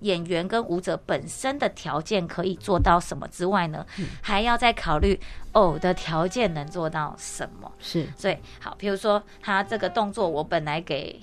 [0.00, 5.18] 演员跟舞者本身的条件可以做到什么之外呢，嗯还要再考虑
[5.52, 7.72] 偶的条件能做到什么。
[7.78, 11.20] 是所以，好，比如说他这个动作，我本来给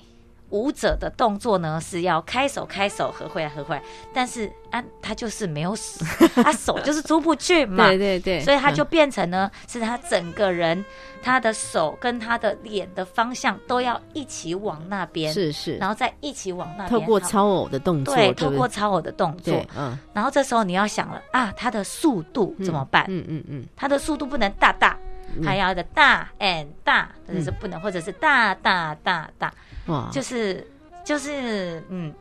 [0.50, 6.04] 舞者的动作呢是要开手开手合回来合回来，但是啊，他就是没有手，
[6.42, 10.84] 他 手就是出不去嘛，对对对，所以他就嗯变成呢，是他整个人
[11.22, 15.76] 他的手跟他的脸的方向都要一起往那边，是是。
[15.76, 23.04] 然后再一起往那边，透过超偶的动作，对，透过超偶的动作，，嗯，然后这时候你要想了啊，他的速度怎么办？
[23.08, 24.96] 嗯嗯嗯，他的速度不能大大，
[25.34, 25.42] 嗯。
[25.44, 29.52] 还要的大 and 大，或者是不能，或者是大大大大，
[29.86, 30.66] 哇，就是
[31.04, 32.12] 就是嗯，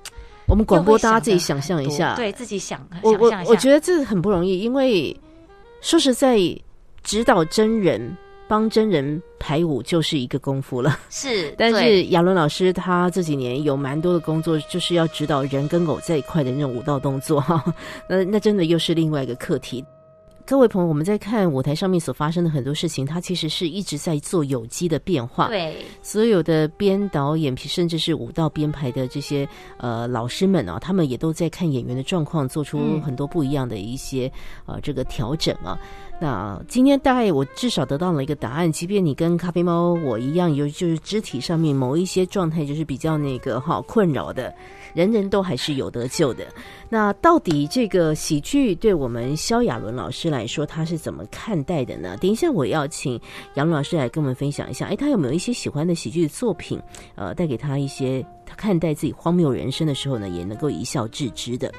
[0.48, 5.16] 我们广播大家自己想想象一下，对自己想我我想象一下，我觉得这很不容易，因为
[5.82, 6.38] 说实在，
[7.04, 11.00] 指导真人帮真人排舞就是一个功夫了。
[11.10, 17.64] 是， 但是亚伦老师他这几年有蛮多的工作，就是要指导人跟狗在一块的那种舞蹈动作哈，
[18.08, 19.84] 那那真的又是另外一个课题。
[20.46, 25.48] 各位朋友，我们在看舞台上面所发生的很多事情，它其实是一直在做有机的变化。
[25.48, 34.30] 对所有的编导演，甚至是舞蹈编排的这些呃老师们啊，他们也都在看演员的状况，做出嗯很多不一样的一些
[34.66, 35.80] 呃这个调整啊。
[36.20, 44.54] 那今天大概我至少得到了一个答案，即便你跟咖啡猫我一样，有就是肢体上面某一些状态就是比较那个哈困扰的，
[44.94, 46.46] 人人都还是有得救的。
[46.90, 52.16] 那到底这个喜剧对我们萧亚伦老师来说，他是怎么看待的呢？
[52.18, 53.20] 等一下我要请
[53.56, 56.80] 杨老师来跟我们分享一下，哎，他有没有一些喜欢的喜剧作品，
[57.16, 61.74] 呃，带给他一些他看待自己荒谬人生的时候呢，也能够一笑置之的。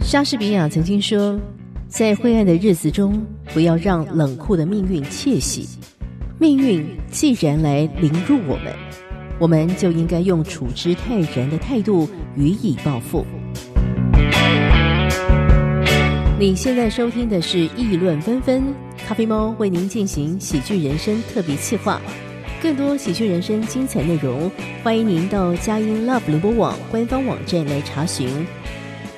[0.00, 1.38] 莎士比亚曾经说
[1.88, 3.20] ：“在灰暗的日子中，
[3.52, 5.68] 不要让冷酷的命运窃喜。
[6.38, 8.72] 命运既然来凌辱我们。”
[9.38, 13.22] 我们就应该用处之泰然的态度予以报复。
[16.38, 18.64] 你现在收听的是议论纷纷，
[19.06, 22.00] 咖啡猫为您进行喜剧人生特别企划。
[22.62, 24.50] 更多喜剧人生精彩内容，
[24.82, 28.26] 欢迎您到佳音 Love 联播网官方网站来查询。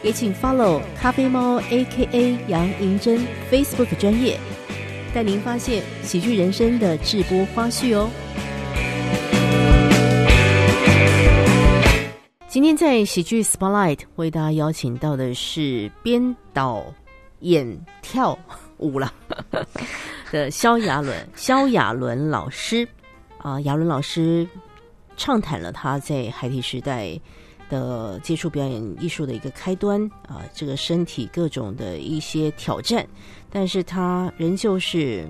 [0.03, 4.37] 也请 follow 咖啡猫 A.K.A 杨银珍 Facebook 专业，
[5.19, 8.09] 带您发现喜剧人生的直播花絮哦。
[12.47, 16.87] 今天在喜剧 Spotlight 为大家邀请到的是编导
[17.41, 18.39] 演跳
[18.77, 19.13] 舞了
[20.31, 22.87] 的萧亚伦， 萧亚伦老师
[23.39, 24.47] 啊，亚伦老师
[25.17, 27.21] 畅谈了他在海底时代
[27.69, 33.05] 的接触表演艺术的一个开端啊，这个身体各种的一些挑战，
[33.51, 35.27] 但是他仍旧是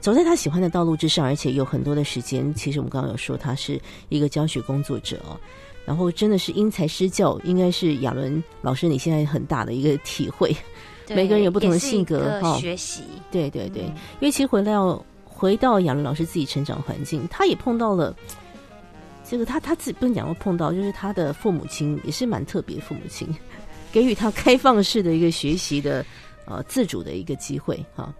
[0.00, 2.52] 走在他喜欢的道路之上，而且有很多的时间。
[2.54, 5.38] 其实我们刚刚有说他是一个教学工作者哦。
[5.86, 10.54] 然后真的是因材施教，应该是亚伦老师你现在很大的一个体会。
[11.08, 13.02] 每个人有不同的性格哈，学习
[13.32, 13.82] 对对对。
[13.84, 18.14] 因为其实回到回到亚伦老师自己成长环境，他也碰到了
[19.28, 23.26] 这个他他自己不能讲说碰到，就是他的父母亲也是蛮特别，父母亲
[23.90, 26.04] 给予他开放式的一个学习的
[26.50, 28.12] 呃自主的一个机会哈。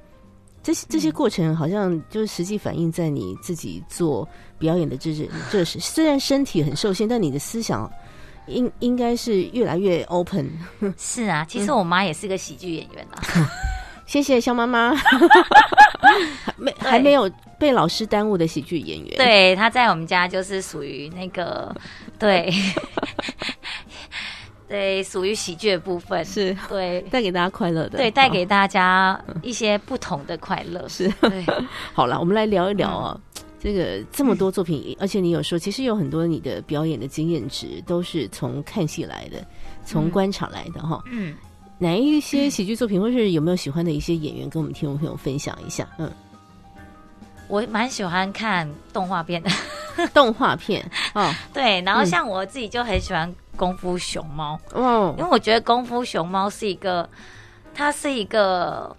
[0.62, 4.28] 这些这些过程好像就是实际反映在你自己做
[4.58, 7.90] 表演的这是这是虽然身体很受限，但你的思想
[8.46, 10.50] 应应该是越来越 open。
[10.98, 13.20] 是啊，其实我妈也是个喜剧演员啊。
[14.06, 14.92] 谢谢肖妈妈，
[16.58, 19.16] 没还没有被老师耽误的喜剧演员。
[19.16, 21.74] 对，她在我们家就是属于那个
[22.18, 22.52] 对。
[24.70, 26.24] 对，属于喜剧的部分。
[26.24, 26.56] 是。
[26.68, 27.00] 对。
[27.10, 31.08] 带给大家快乐的，对，带给大家一些不同的快乐是。
[31.20, 31.44] 对，
[31.92, 33.20] 好了，我们来聊一聊啊，
[33.58, 39.44] 这个这么多作品，而且你有说，其实有很多你的表演的经验值都是从看戏来的，
[39.84, 41.02] 从观察来的哈。
[41.10, 41.34] 嗯，
[41.76, 45.84] 哪一些喜剧作品，或是有没有喜欢的一些演员，跟我们听众朋友分享一下？
[45.98, 46.08] 嗯，
[47.48, 49.50] 我蛮喜欢看动画片的，
[50.14, 53.34] 动画片哦，对，然后像我自己就很喜欢。
[53.60, 54.58] 功夫熊猫。
[54.74, 57.06] 嗯，因为我觉得功夫熊猫是一个，
[57.74, 58.96] 它是一个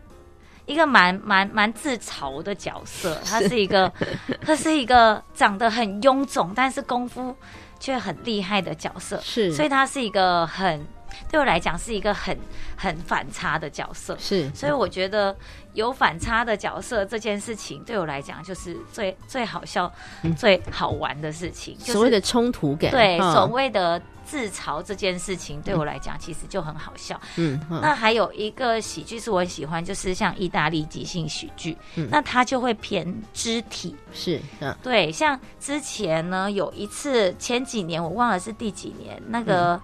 [0.64, 3.92] 一个蛮蛮蛮自嘲的角色，它是一个，
[4.40, 7.36] 它是一个长得很臃肿，但是功夫
[7.78, 10.86] 却很厉害的角色，是，所以它是一个很。
[11.30, 12.36] 对我来讲是一个很
[12.76, 15.36] 很反差的角色，是，所以我觉得
[15.74, 19.92] 有反差的角色这件事情对我来讲就是最最好笑、
[20.36, 21.78] 最好玩的事情。
[21.80, 27.20] 所谓的冲突感，对，所谓的自嘲这件事情对我来讲其实就很好笑。
[27.36, 32.08] 嗯，那还有一个喜剧是我很喜欢，就是像意大利即兴喜剧，嗯。
[32.10, 39.80] 那它就会偏肢体，是，嗯，对，像之前呢有一次前几年我忘了是第几年那个。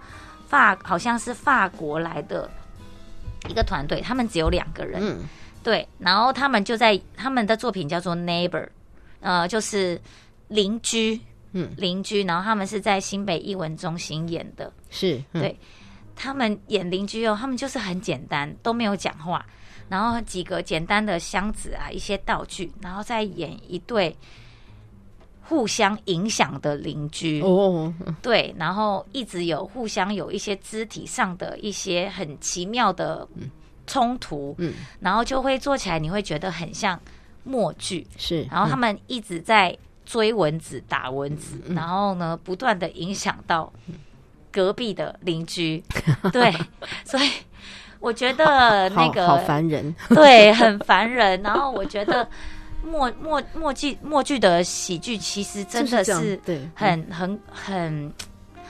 [0.54, 2.48] 法好像是法国来的
[3.48, 5.28] 一个团队，他们只有两个人，嗯，
[5.64, 8.68] 对，然后他们就在他们的作品叫做 Neighbor，
[9.18, 10.00] 呃，就是
[10.46, 11.20] 邻居，
[11.52, 15.58] 嗯，邻居，然后他们是在新北艺文中心演的，是对，
[16.14, 19.44] 他们演邻居哦，他们就是很简单，都没有讲话，
[19.88, 24.16] 然后几个简单的箱子啊，一些道具，然后再演一对。
[25.46, 27.42] 互相影响的邻居。
[27.42, 27.92] 哦，
[28.22, 33.28] 对，然后一直有互相有一些肢体上的一些很奇妙的
[33.86, 36.98] 冲突，嗯，然后就会做起来，你会觉得很像
[37.42, 39.76] 默剧，是，然后他们一直在
[40.06, 43.70] 追蚊子、打蚊子，然后呢，不断的影响到
[44.50, 45.84] 隔壁的邻居，
[46.32, 46.50] 对，
[47.04, 47.30] 所以
[48.00, 52.26] 我觉得那个好烦人，对，很烦人，然后我觉得。
[52.84, 56.38] 默默默剧默剧的喜剧其实真的是
[56.74, 58.12] 很很很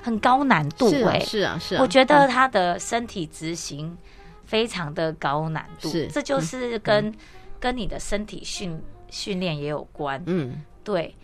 [0.03, 3.97] 很高难度哎，是啊是啊，我觉得他的身体执行
[4.45, 7.13] 非常的高难度，是这就是跟
[7.59, 11.15] 跟你的身体训训练也有关，嗯，对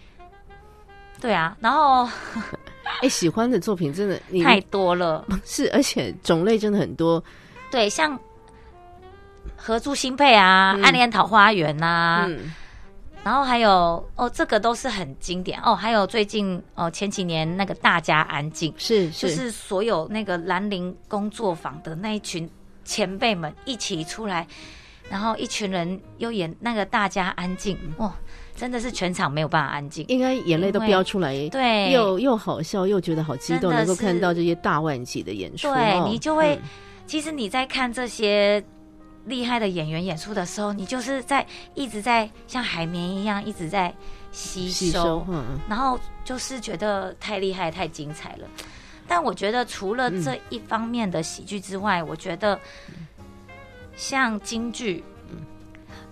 [1.20, 2.08] 对啊，然后
[3.02, 5.24] 哎，喜欢的作品真的 太多了。
[5.44, 7.22] 是，而且种类真的很多。
[7.70, 8.18] 对，像
[9.56, 12.52] 合租新配啊，嗯暗恋桃花源呐、嗯，
[13.22, 15.74] 然后还有哦，这个都是很经典哦。
[15.74, 22.48] 还有最近哦，前几年那个大家安静，是就是是所有那个兰陵工作坊的那一群
[22.84, 24.46] 前辈们一起出来，
[25.10, 28.12] 然后一群人又演那个大家安静，哇，
[28.56, 30.04] 真的是全场没有办法安静。
[30.08, 36.62] 应该眼泪都飙出来，对，又又好笑，又觉得好激动，能够看到这些大腕级的演出，对哦你就会嗯
[37.06, 38.64] 其实你在看这些
[39.24, 43.94] 厉害的演员演出的时候，你就是在一直在像海绵一样一直在
[44.32, 45.58] 吸吸收，嗯嗯。
[45.68, 48.46] 然后就是觉得太厉害、太精彩了。
[49.06, 50.22] 但我觉得除了嗯。
[50.22, 52.58] 这一方面的喜剧之外，我觉得
[53.96, 55.04] 像京剧，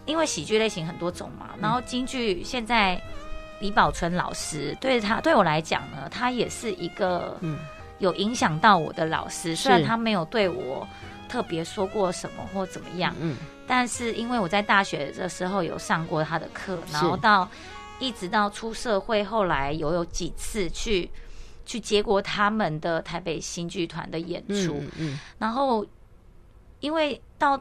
[0.04, 3.00] 因为喜剧类型很多种嘛，然后京剧现在
[3.60, 7.58] 李宝春老师对他对我来讲呢，他也是一个嗯。
[8.00, 10.86] 有影响到我的老师，虽然他没有对我
[11.28, 17.46] 特别说过什么或怎么样，嗯但是因为我在大学的时候有上过他的课，然后到
[17.98, 21.10] 一直到出社会，后来有有几次去
[21.66, 25.20] 去接过他们的台北新剧团的演出，嗯嗯。
[25.38, 25.84] 然后
[26.80, 27.60] 因为到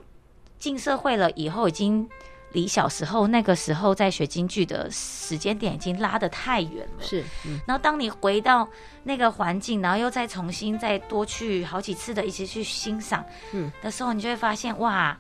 [0.58, 2.08] 进社会了以后，已经
[2.54, 8.68] 离小时候那个时候在学京剧的时间点已经拉得太远了，是嗯然后当你回到
[9.04, 15.18] 那个环境，然后又再重新再多去好几次的一起去欣赏，嗯的时候，你就会发现哇，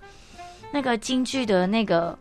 [0.71, 2.17] 那个京剧的那个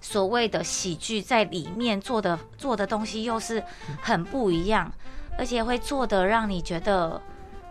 [0.00, 3.62] 所谓的喜剧在里面做的做的东西又是
[4.00, 4.90] 很不一样，
[5.38, 7.20] 而且会做的让你觉得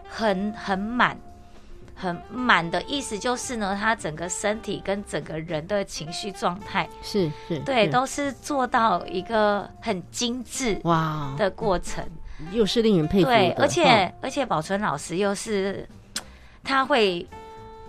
[0.08, 1.18] 很很满。
[1.96, 12.04] 很满的意思就是呢，他整个身体跟整个人的情绪状态，是是，对，都是做到一个很精致哇，的过程。
[12.52, 15.88] 又是令人佩服的，对，而且、哈而且宝春老师又是
[16.64, 17.26] 他会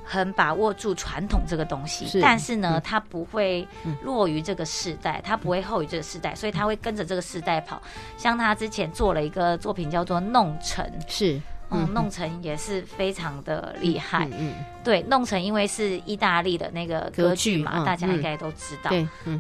[0.04, 2.82] 很把握住传统这个东西，是但是呢，嗯。
[2.84, 3.66] 他不会
[4.02, 7.82] 落于这个世代，他不会后于这个世代，所以他会跟着这个世代跑。
[8.18, 11.40] 像他之前做了一个作品叫做《弄成》，是
[11.74, 14.26] 嗯，弄成也是非常的厉害。
[14.26, 18.90] 嗯嗯，对，弄成因为是意大利的那个歌剧嘛，大家应该都知道。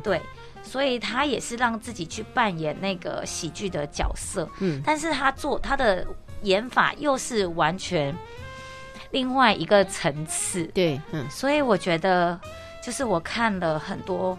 [0.02, 0.20] 对，
[0.62, 4.82] 所以他也是让自己去扮演那个喜剧的角色，嗯。
[4.84, 6.06] 但是他做他的
[6.42, 8.14] 演法又是完全
[9.10, 11.28] 另外一个层次，对，嗯。
[11.30, 12.38] 所以我觉得
[12.82, 14.38] 就是我看了很多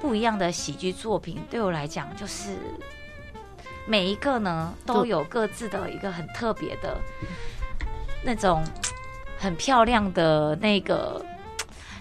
[0.00, 2.56] 不一样的喜剧作品，对我来讲就是
[3.86, 6.96] 每一个呢都都有各自的一个很特别的
[8.24, 8.62] 那种
[9.38, 11.24] 很漂亮的那个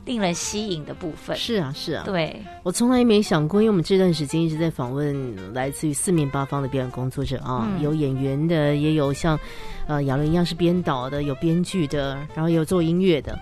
[0.05, 1.35] 令人吸引的部分。
[1.37, 9.39] 是啊是啊，对，我从来没想过，因为我们这段时间一直在访问来自于四面八方的表演工作者啊，嗯有演员的，也有像
[9.87, 13.37] 呃亚伦一样是编导的，有编剧的，然后也有做音乐的。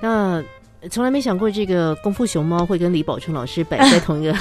[0.00, 0.42] 那
[0.90, 4.34] 从来没想过这个功夫熊猫会跟李宝春老师摆在同一个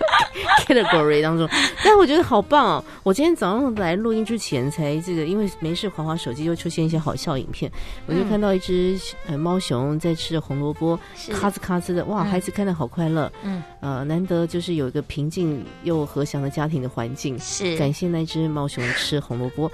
[0.66, 1.48] category 当中，
[1.84, 2.84] 但我觉得好棒哦！
[3.02, 7.70] 我今天早上来录音之前才这个，因为没事滑滑手机就出现一些好笑影片，
[8.06, 10.98] 我就嗯看到一只呃猫熊在吃着红萝卜，
[11.32, 13.30] 咔吱咔吱的，哇，嗯孩子看的好快乐。
[13.42, 17.38] 嗯，呃，难得就是有一个平静又和祥的家庭的环境。
[17.38, 19.70] 是感谢那只猫熊吃红萝卜，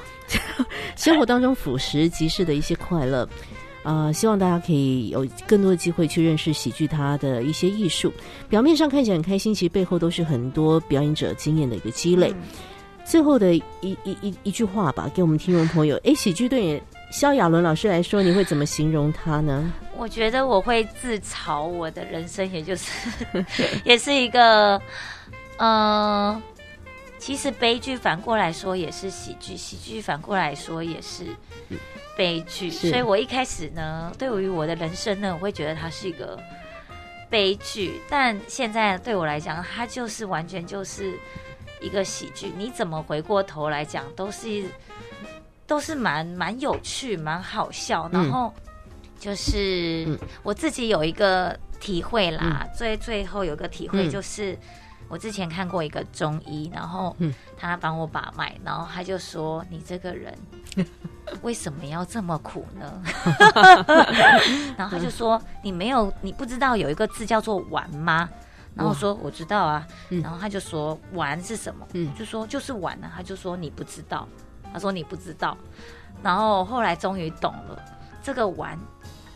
[0.97, 3.29] 生活当中辅食即是的一些快乐。
[3.83, 8.13] 啊、希望大家可以有更多的机会去认识喜剧它的一些艺术。
[8.49, 12.31] 表面上看起来很开心，其实背后都是很多表演者经验的一个积累。
[12.31, 12.43] 嗯
[13.05, 16.81] 最后的一一一一句话吧，给我们听众朋友，哎，喜剧对你
[17.11, 19.73] 萧亚伦老师来说，你会怎么形容他呢？
[19.97, 22.93] 我觉得我会自嘲我的人生，也就是
[23.85, 24.81] 也是一个，
[25.57, 26.41] 呃，
[27.25, 31.25] 其实悲剧反过来说也是喜剧，喜剧反过来说也是
[32.17, 32.69] 悲剧。
[32.69, 36.37] 所以我一开始呢，对于我的人生呢，我会觉得它是一个
[37.31, 41.17] 悲剧，但现在对我来讲，它就是完全就是
[41.81, 42.53] 一个喜剧。
[42.59, 44.65] 你怎么回过头来讲，都是
[45.65, 48.53] 都是蛮蛮有趣、蛮好笑，然嗯后
[49.21, 54.59] 就是、嗯我自己有一个体会啦，最最后有个体会嗯就是。
[55.13, 60.35] 我之前看过一个中医，然后嗯他帮我把脉，然后他就说：“你这个人
[61.43, 63.03] 为什么要这么苦呢？”
[64.75, 68.27] 然后他就说：“你没有，你不知道有一个字叫做‘玩’吗？”
[68.75, 69.87] 然后我说：“我知道啊。
[70.09, 74.27] 嗯然后他就说：“玩是什么？”嗯就说：“就是玩啊。”他就说：“你不知道。”
[74.73, 75.55] 他说：“你不知道。”
[76.25, 77.85] 然后后来终于懂了，
[78.23, 78.79] 这个玩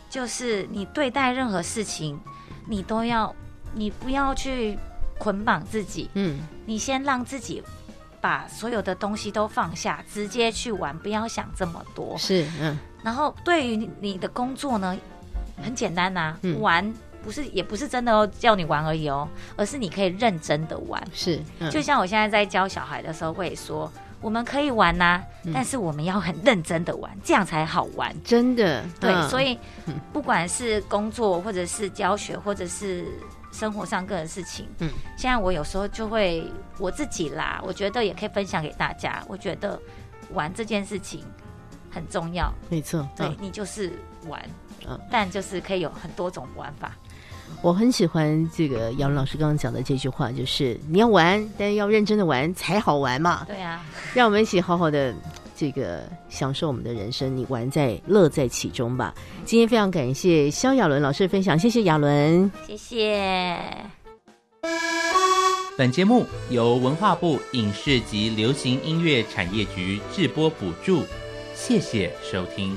[0.09, 2.19] 就是你对待任何事情，
[2.67, 3.35] 你都要，
[3.75, 4.79] 你不要去
[5.19, 6.39] 捆绑自己，嗯。
[6.65, 7.63] 你先让自己
[8.21, 12.17] 把所有的东西都放下，直接去玩，不要想这么多。
[12.19, 12.77] 是嗯。
[13.03, 14.97] 然后对于你的工作呢，
[15.63, 16.61] 很简单呐、嗯。
[16.61, 16.93] 玩
[17.23, 21.03] 不是也不是真的哦叫你玩而已哦，而是你可以认真的玩。
[21.13, 21.71] 是嗯。
[21.71, 23.91] 就像我现在在教小孩的时候会说，
[24.21, 25.53] 我们可以玩呐、嗯。
[25.55, 28.15] 但是我们要很认真的玩，这样才好玩。
[28.25, 29.29] 真的对，嗯。
[29.29, 29.57] 所以
[29.87, 29.95] 嗯。
[30.13, 33.07] 不管是工作，或者是教学，或者是
[33.53, 36.45] 生活上个人事情，嗯现在我有时候就会
[36.79, 39.23] 我自己啦，我觉得也可以分享给大家。
[39.29, 39.81] 我觉得
[40.33, 41.25] 玩这件事情
[41.91, 43.93] 很重要，没错对、嗯你就是
[44.29, 44.43] 玩，
[44.87, 46.93] 嗯但就是可以有很多种玩法。
[47.63, 53.45] 我很喜欢这个姚老师刚刚讲的这句话，就是你要玩，但要认真的玩才好玩嘛。
[53.47, 53.83] 对啊，
[54.15, 55.15] 让我们一起好好的
[55.57, 59.15] 这个享受我们的人生，你玩在乐在其中吧。
[59.45, 62.51] 今天非常感谢肖亚伦老师的分享，谢谢亚伦。
[62.67, 63.59] 谢谢。
[65.79, 71.03] 本节目由文化部影视及流行音乐产业局制播补助，
[71.55, 72.77] 谢谢收听。